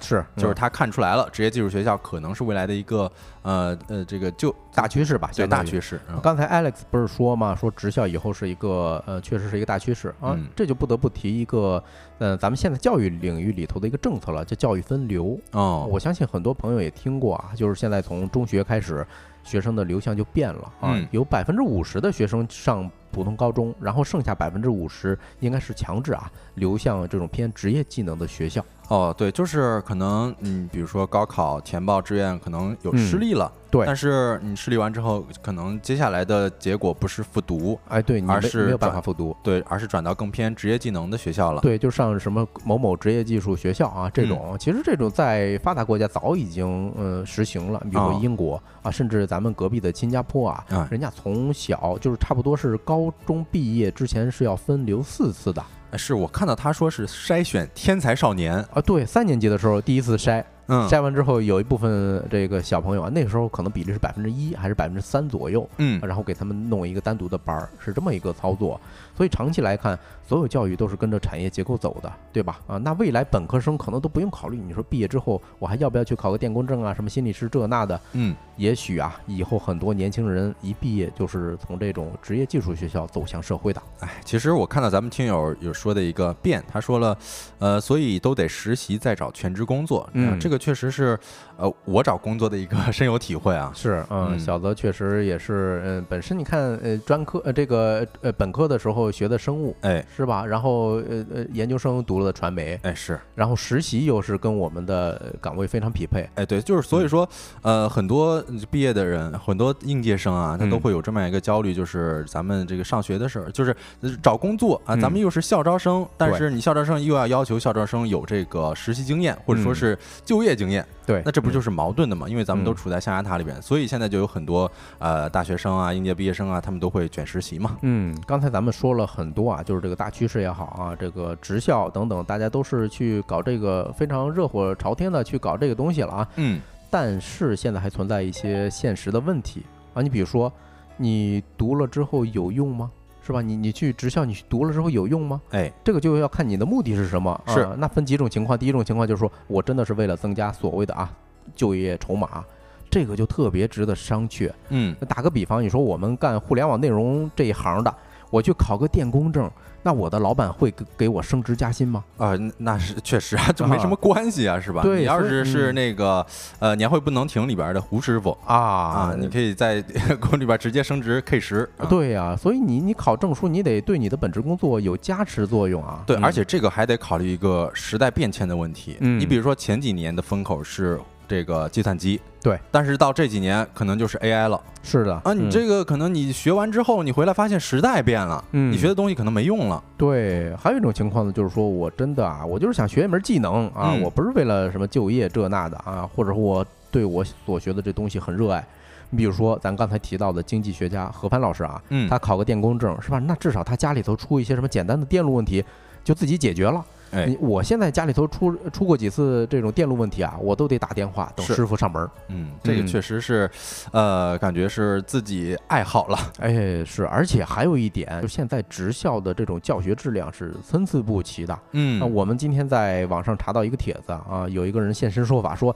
[0.00, 3.10] 是嗯就是他看出来了，职业技术学校可能是未来的一个
[3.42, 6.00] 呃呃这个就大趋势吧，对相当于大趋势。
[6.08, 11.82] 嗯刚才 Alex 不是说嘛，说职校以后是一个呃，确实是一个大趋势啊，嗯这就不得不提一个
[12.18, 15.38] 呃，咱们现在教育领域里头的一个政策了，叫教育分流。
[15.52, 19.06] 哦，我相信很多朋友也听过啊，就是现在从中学开始，
[19.42, 28.64] 学生的流向就变了啊，嗯有百分之五十的学生上普通高中，然后剩下百分之五十应该是强制啊流向这种偏职业技能的学校。
[28.88, 39.36] 哦，对，就是可能嗯，比如说高考填报志愿可能有失嗯利了，对但是你失利完之后，可能接下来的结果不是复读，哎，对你而是没没有办法复读。
[39.42, 41.60] 对，而是转到更偏职业技能的学校了。
[41.62, 55.60] 对，就上什么某某职业技术学校啊，这种、其实这种在发达国家早已经呃实行了，比如英国啊，甚至咱们隔壁的新加坡啊，啊，人家从小就是差不多是高中毕业之前是要分流四次的
[55.92, 58.80] 是我看到他说是筛选天才少年，啊。
[58.84, 68.80] 对，三年级的时候第一次筛，嗯筛完之后有一部分这个小朋友啊，那个时候可能比例是百分之一还是百分之三左右，嗯，然后给他们弄一个单独的班儿，是这么一个操作。
[69.16, 72.60] 所以长期来看，所有教育都是跟着产业结构走的，对吧？
[72.66, 78.00] 啊，那未来本科生可能都不用考虑，你说毕业之后我还要不要去考个电工证啊，什么心理师这那的？
[78.12, 83.82] 嗯，也许啊，以后很多年轻人一毕业就是从这种职业技术学校走向社会的。
[84.00, 87.16] 哎，其实我看到咱们听友有说的一个变，他说了，
[87.58, 90.08] 呃，所以都得实习再找全职工作。
[90.12, 91.18] 嗯啊这个确实是，
[91.56, 93.72] 呃，我找工作的一个深有体会啊。
[93.74, 100.04] 是，嗯，嗯小泽确实也是，嗯，本身你看，呃，专科，呃，这个，呃，本科的时候学的生物，哎。
[100.16, 100.44] 是吧？
[100.44, 106.28] 然后，呃呃，研究生读了传媒，哎是，然后实习又是跟我们的呃岗位非常匹配。
[106.34, 107.28] 哎对，就是所以说，
[107.62, 119.74] 呃，很多毕业的人，很多应届生啊，他都嗯会有这么一个焦虑，就是咱们这个上学的事儿，就是呃找工作啊，咱们嗯又是校招生，但是你校招生又要要求校招生有这个实习经验，或者说嗯。
[119.74, 122.28] 是就业经验，对，嗯那这不就是矛盾的嘛？
[122.28, 127.76] 因为咱们都嗯处在象牙塔里边，所以现在就有很多呃大学生啊、应届毕业生啊，他们都会卷实习嘛。
[127.82, 136.28] 嗯，刚才咱们说了很多啊，就是这个大趋势也好啊，这个职校等等，大家都是去搞这个非常热火朝天的去搞这个东西了啊。
[136.36, 139.62] 嗯，但是现在还存在一些现实的问题
[139.94, 140.52] 啊，你比如说，
[140.96, 142.90] 你读了之后有用吗？
[143.26, 143.42] 是吧？
[143.42, 145.42] 你你去职校，你去读了之后有用吗？
[145.50, 147.32] 哎，这个就要看你的目的是什么。
[147.44, 148.56] 啊是那分几种情况。
[148.56, 151.12] 第一种情况就是说我真的是为了增加所谓的啊
[151.56, 152.44] 就业筹码，
[152.88, 154.52] 这个就特别值得商榷。
[154.68, 157.92] 嗯，那打个比方，你说我们干互联网内容这一行的，
[158.30, 159.50] 我去考个电工证，
[159.86, 162.02] 那我的老板会给给我升职加薪吗？
[162.18, 164.82] 啊、那那是确实啊，就没什么关系啊，是吧？
[164.82, 166.26] 对你要是是嗯那个
[166.58, 169.80] 呃年会不能停里边的胡师傅啊啊，你可以在
[170.20, 171.86] 工里边直接升职 K 十、啊。
[171.86, 176.02] 对呀、所以你你考证书，你得对你的本职工作有加持作用啊。
[176.04, 178.96] 对，嗯而且这个还得考虑一个时代变迁的问题。
[178.98, 180.98] 嗯你比如说前几年的风口是
[181.28, 182.20] 这个计算机。
[182.42, 185.32] 对，但是到这几年可能就是 AI 了是的啊！
[185.32, 189.82] 你这个可能你学完之后，你回来发现时代变了，嗯你学的东西可能没用了。
[189.96, 198.64] 对，还有一种情况呢，就是说我真的啊，我就是想学一门技能啊，嗯我不是为了什么就业这那的啊，或者我对我所学的这东西很热爱。
[199.10, 203.18] 你比如说，咱刚才提到的经济学家何帆老师啊，嗯他考个电工证是吧？
[203.18, 205.64] 那至少他家里头出一些什么简单的电路问题，
[206.04, 206.84] 就自己解决了。
[207.12, 212.08] 哎我现在家里头出出过几次这种电路问题啊，我都得打电话等师傅上门。
[212.28, 213.50] 嗯，这个嗯确实是，
[213.92, 216.18] 呃，感觉是自己爱好了。
[216.38, 221.58] 哎，是，而且还有一点，就现在职校的这种教学质量是参差不齐的。
[221.72, 225.74] 嗯那我们今天在网上查到一个帖子啊，有一个人现身说法说，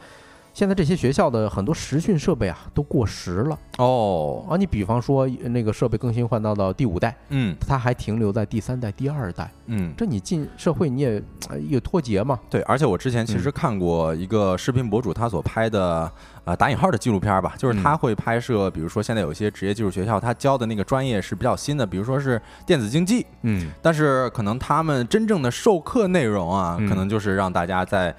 [0.52, 3.58] 现在这些学校的很多实训设备啊都过时了。
[3.78, 4.56] 哦，啊。
[4.56, 7.56] 你比方说那个设备更新换到到第五代，嗯。
[7.60, 12.38] 它还停留在第三代、第二代，嗯，这你进社会你也呃有脱节嘛？
[12.50, 16.10] 对，而且我之前其嗯实看过一个视频博主他所拍的
[16.44, 26.90] 啊打引号的纪录片吧，就是嗯他会拍摄，比如说现在有一些职业技术学校，他教的那个专业是比较新的，比如说是电子竞技，嗯，但是可能他们真正的授课内容啊，嗯。
[26.90, 28.12] 可能就是让大家在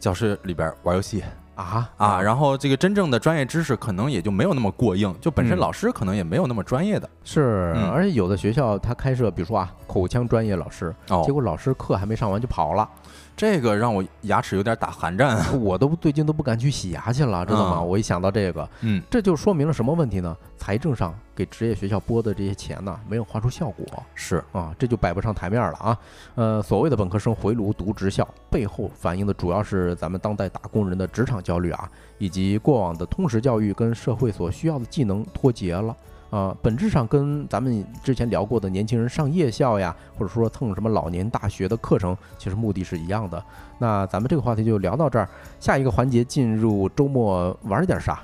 [0.00, 1.22] 教室里边玩游戏
[1.56, 1.90] 啊？
[1.96, 5.58] 啊，然后这个真正的专业知识可能也就没有那么过硬，就本身嗯。
[5.58, 7.10] 老师可能也没有那么专业的。
[7.24, 7.90] 是，嗯。
[7.90, 11.22] 而且有的学校他开设，比如说啊口腔专业老师，哦。
[11.26, 12.88] 结果老师课还没上完就跑了。
[13.36, 15.52] 这个让我牙齿有点打寒战啊。
[15.60, 17.76] 我都最近都不敢去洗牙去了，知道吗？
[17.80, 20.34] 嗯我一想到这个，嗯，这就说明了什么问题呢？
[20.56, 23.84] 财政上给职业学校拨的这些钱呢，没有花出效果
[24.14, 25.98] 是，啊，这就摆不上台面了啊。
[26.34, 35.94] 呃，所谓的本科生回炉读职校，背后反映的主要是咱们当代打工人的职场焦虑啊，以及过往的通识教育跟社会所需要的技能脱节了。
[36.30, 43.42] 啊、本质上跟咱们之前聊过的年轻人上夜校呀，或者说蹭什么老年大学的课程，其实目的是一样的。
[43.78, 45.28] 那咱们这个话题就聊到这儿，
[45.60, 48.22] 下一个环节进入周末玩点啥？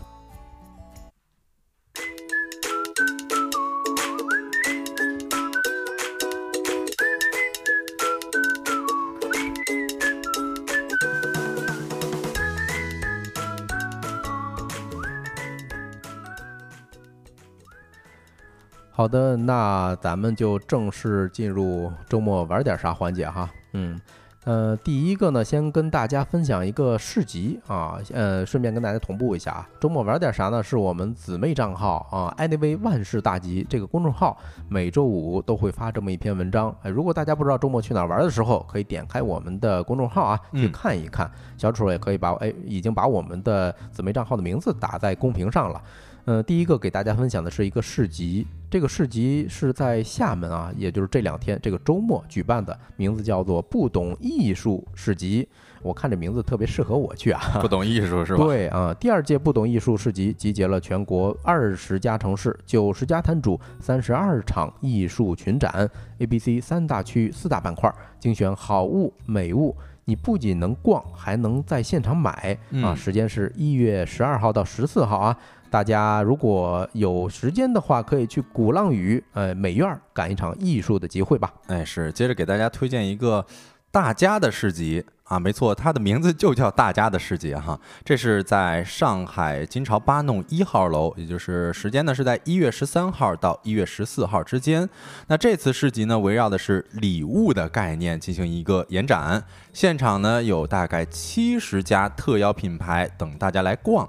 [19.02, 23.50] 好的，那咱们就正式进入周末玩点啥环节哈。
[23.72, 24.00] 嗯，
[24.44, 29.68] 呃，第一个呢，先跟大家分享一个市集啊，呃，顺便跟大家同步一下啊。
[29.80, 30.62] 周末玩点啥呢？
[30.62, 34.38] 是我们姊妹账号啊，anyway 万事大吉这个公众号，
[34.68, 36.72] 每周五都会发这么一篇文章。
[36.84, 41.28] 哎，如果大家不知道周末去哪儿玩的时候，可以点开我们的公众号啊，去嗯看一看。
[41.58, 45.82] 小楚也可以把哎，已经把我们的姊妹账号的名字打在公屏上了。
[46.24, 55.48] 呃，第一个给大家分享的是一个市集，这个市集是在厦门啊，也就是这两天这个周末举办的，名字叫做“不懂艺术市集”。
[55.82, 58.44] 我看这名字特别适合我去啊，不懂艺术是吧？
[58.46, 69.76] 对啊，第二届不懂艺术市集集结了全国二十家城市、九十家摊主、三十二场艺术群展，A、B、C 三大区域、四大板块，精选好物美物。
[70.04, 72.58] 你不仅能逛，还能在现场买啊！
[72.72, 75.36] 嗯时间是一月十二号到十四号啊。
[75.72, 81.50] 大家如果有时间的话，可以去鼓浪屿呃美院儿赶一场艺术的集会吧。
[81.68, 83.42] 哎，是，接着给大家推荐一个
[83.90, 87.80] 大家的市集啊，没错，它的名字就叫大家的市集哈。
[88.04, 94.86] 这是在上海金朝八弄一号楼，也就是时间呢是在一月十三号到一月十四号之间。
[95.28, 99.42] 那这次市集呢，围绕的是礼物的概念进行一个延展，
[99.72, 104.08] 现场呢有大概七十家特邀品牌等大家来逛。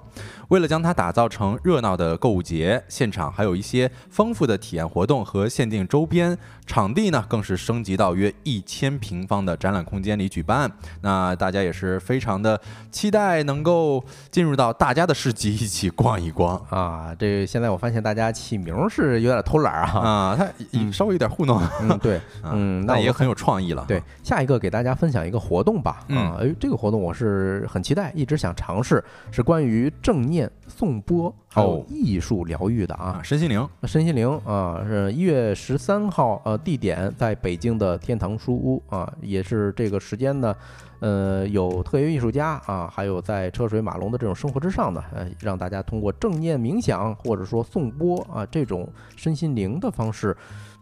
[0.50, 6.38] 为了将它打造成热闹的购物节，现场还有一些丰富的体验活动和限定周边。
[6.66, 10.72] 场地呢更是升级到约一千平方的展览空间里举办。
[11.02, 12.60] 那大家也是非常的
[12.92, 20.00] 期待能够进入到大家的市集一起逛一逛啊，这现在我发现大家起名是有点偷懒啊。
[20.00, 23.84] 啊，它嗯稍微有点糊弄，嗯，对， 啊嗯，那也很有创意了。
[23.88, 26.06] 对，下一个给大家分享一个活动吧。
[26.08, 33.24] 嗯啊，哎，这个活动我是很期待，一直想尝试，是关于正念颂钵还有哦艺术疗愈的啊啊，。
[33.24, 40.56] 身心灵，身心灵啊，是一月十三号，呃，地点在北京的天堂书屋啊，也是这个时间呢，
[41.00, 50.36] 呃，有特约艺术家啊，还有在车水马龙的这种生活之上呢，呃，让大家通过正念冥想或者说颂钵啊这种身心灵的方式，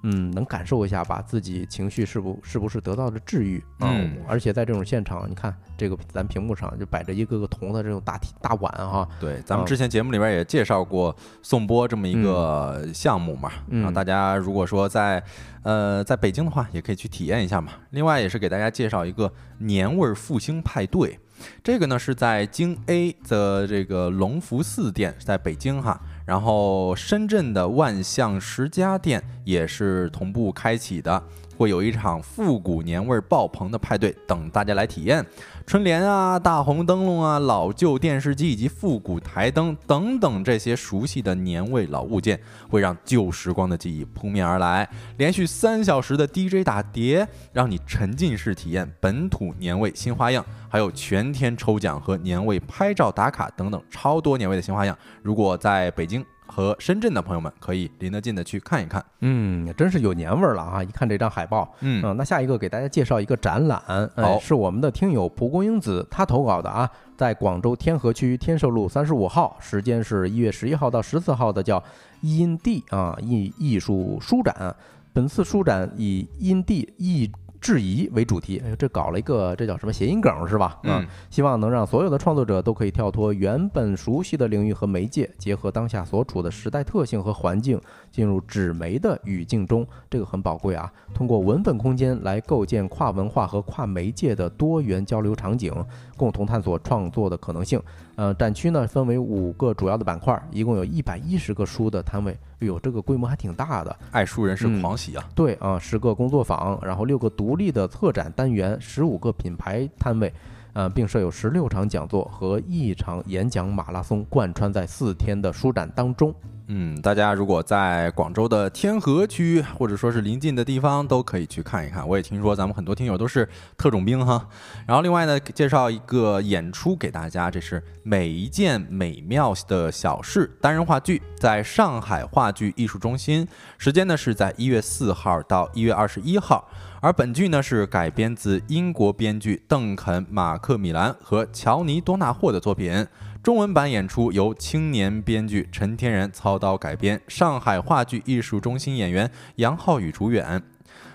[0.04, 3.92] 嗯，能感受一下把自己情绪是不是不是得到了治愈啊？
[3.92, 15.22] 嗯而且在这种现场，你看这个咱屏幕上就摆着一个个铜的这种大体大碗哈、对，咱们啊之前节目里边也介介绍过颂钵这么一个项目嘛，然后大家如果说在
[15.64, 17.72] 呃在北京的话，也可以去体验一下嘛。
[17.90, 21.18] 另外也是给大家介绍一个年味复兴派对，
[21.64, 26.00] 这个呢是在京 A 的这个隆福寺店，在北京哈。
[26.28, 31.24] 然后深圳的万象十家店也是同步开启的，
[31.62, 35.24] 会有一场复古年味爆棚的派对等大家来体验。
[35.68, 44.90] 春联啊、大红灯笼啊、老旧电视机以及复古台灯等等这些熟悉的年味老物件，会让旧时光的记忆扑面而来。
[45.18, 54.98] 连续三小时的 DJ 打碟，让你沉浸式体验本土年味新花样，还有全天抽奖和年味拍照打卡等等超多年味的新花样。
[55.22, 60.84] 如果在北京，和深圳的朋友们可以离得近的去看一看，嗯，真是有年味儿了啊！
[60.84, 63.80] 一看这张海报，嗯，那下一个给大家介绍一个展览，
[64.18, 71.82] 好，是我们的听友蒲公英子他投稿的啊，在广州天河区天寿路三十五号，时间是一月十一号到十四号的叫
[72.20, 74.76] 因地啊艺艺术书展，
[75.14, 77.32] 本次书展以因地艺。
[77.62, 80.80] 质疑为主题，哎，这搞了一个，这叫什么谐音梗是吧？
[80.84, 87.80] 嗯，希望能让所有的创作者都可以跳脱原本熟悉的领域和媒介，结合当下所处的时代特性和环境，
[88.12, 90.92] 进入纸媒的语境中，这个很宝贵啊。
[91.14, 95.72] 通过文本空间来构建跨文化和跨媒介的多元交流场景，
[96.18, 97.80] 共同探索创作的可能性。
[98.16, 102.32] 呃，展区呢分为五个主要的板块，一共有一百一十个书的摊位。
[102.60, 105.28] 哎呦，这个规模还挺大的，爱书人士狂喜啊！
[105.34, 110.32] 对啊，十个工作坊，然后六个独立的策展单元，十五个品牌摊位，
[110.74, 116.34] 呃，并设有十六场讲座和一场演讲马拉松，贯穿在四天的书展当中。
[116.74, 122.08] 嗯，大家如果在广州的天河区或者说是临近的地方，都可以去看一看。
[122.08, 123.46] 我也听说咱们很多听友都是
[123.78, 124.48] 特种兵哈。
[124.88, 133.46] 然后另外呢，介绍一个演出给大家，这是每一件美妙的小事单人话剧，在上海话剧艺术中心，
[133.78, 136.70] 时间呢是在一月四号到一月二十一号。
[137.02, 143.06] 而本剧呢是改编自英国编剧邓肯·马克米兰和乔尼·多纳霍的作品。
[143.44, 150.62] 中文版演出由青年编剧陈天然操刀改编，上海话剧艺术中心演员杨浩宇主演。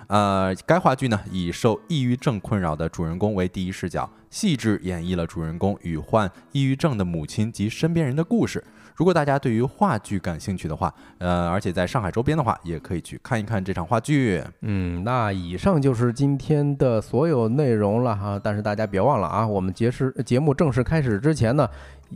[0.09, 8.65] 呃，该话剧呢以受抑郁症困扰的主人公为第一视角，细致演绎了主人公与患抑郁症的母亲及身边人的故事。
[8.97, 14.43] 如果大家对于话剧感兴趣的话，呃，而且在上海周边的话，也可以去看一看这场话剧。
[14.63, 18.41] 嗯，那以上就是今天的所有内容了哈。
[18.43, 21.69] 但是大家别忘了啊，我们节时节目正式开始之前呢。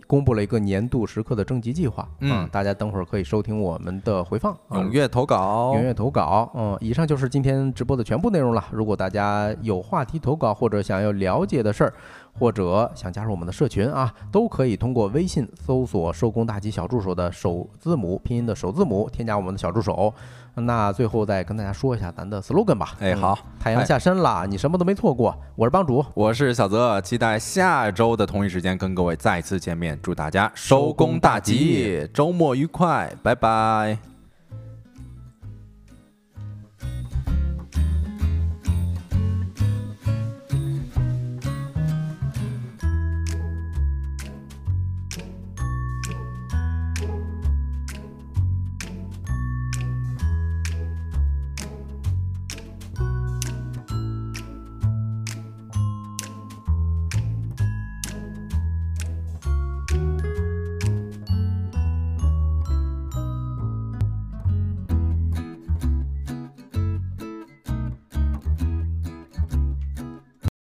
[0.06, 8.64] 公布了一个年度时刻的征集计划，嗯，大家等会儿可以收听我们的回放，踊跃投稿，踊跃投稿，嗯，以上就是今天直播的全部内容了。
[8.70, 11.92] 如果大家有话题投稿或者想要了解的事儿，
[12.40, 20.12] 或者想加入我们的社群啊，都可以通过微信搜索“收工大吉小助手”的首字母拼音的首字母，添加我们的小助手。
[20.54, 22.94] 那最后再跟大家说一下咱的 slogan 吧。
[22.98, 25.36] 哎，好，太阳下山了，你什么都没错过。
[25.54, 29.98] 我是帮主，我是小泽，期待下周的同一时间跟各位再次见面。
[30.02, 34.09] 祝大家收工大吉，周末愉快，拜拜。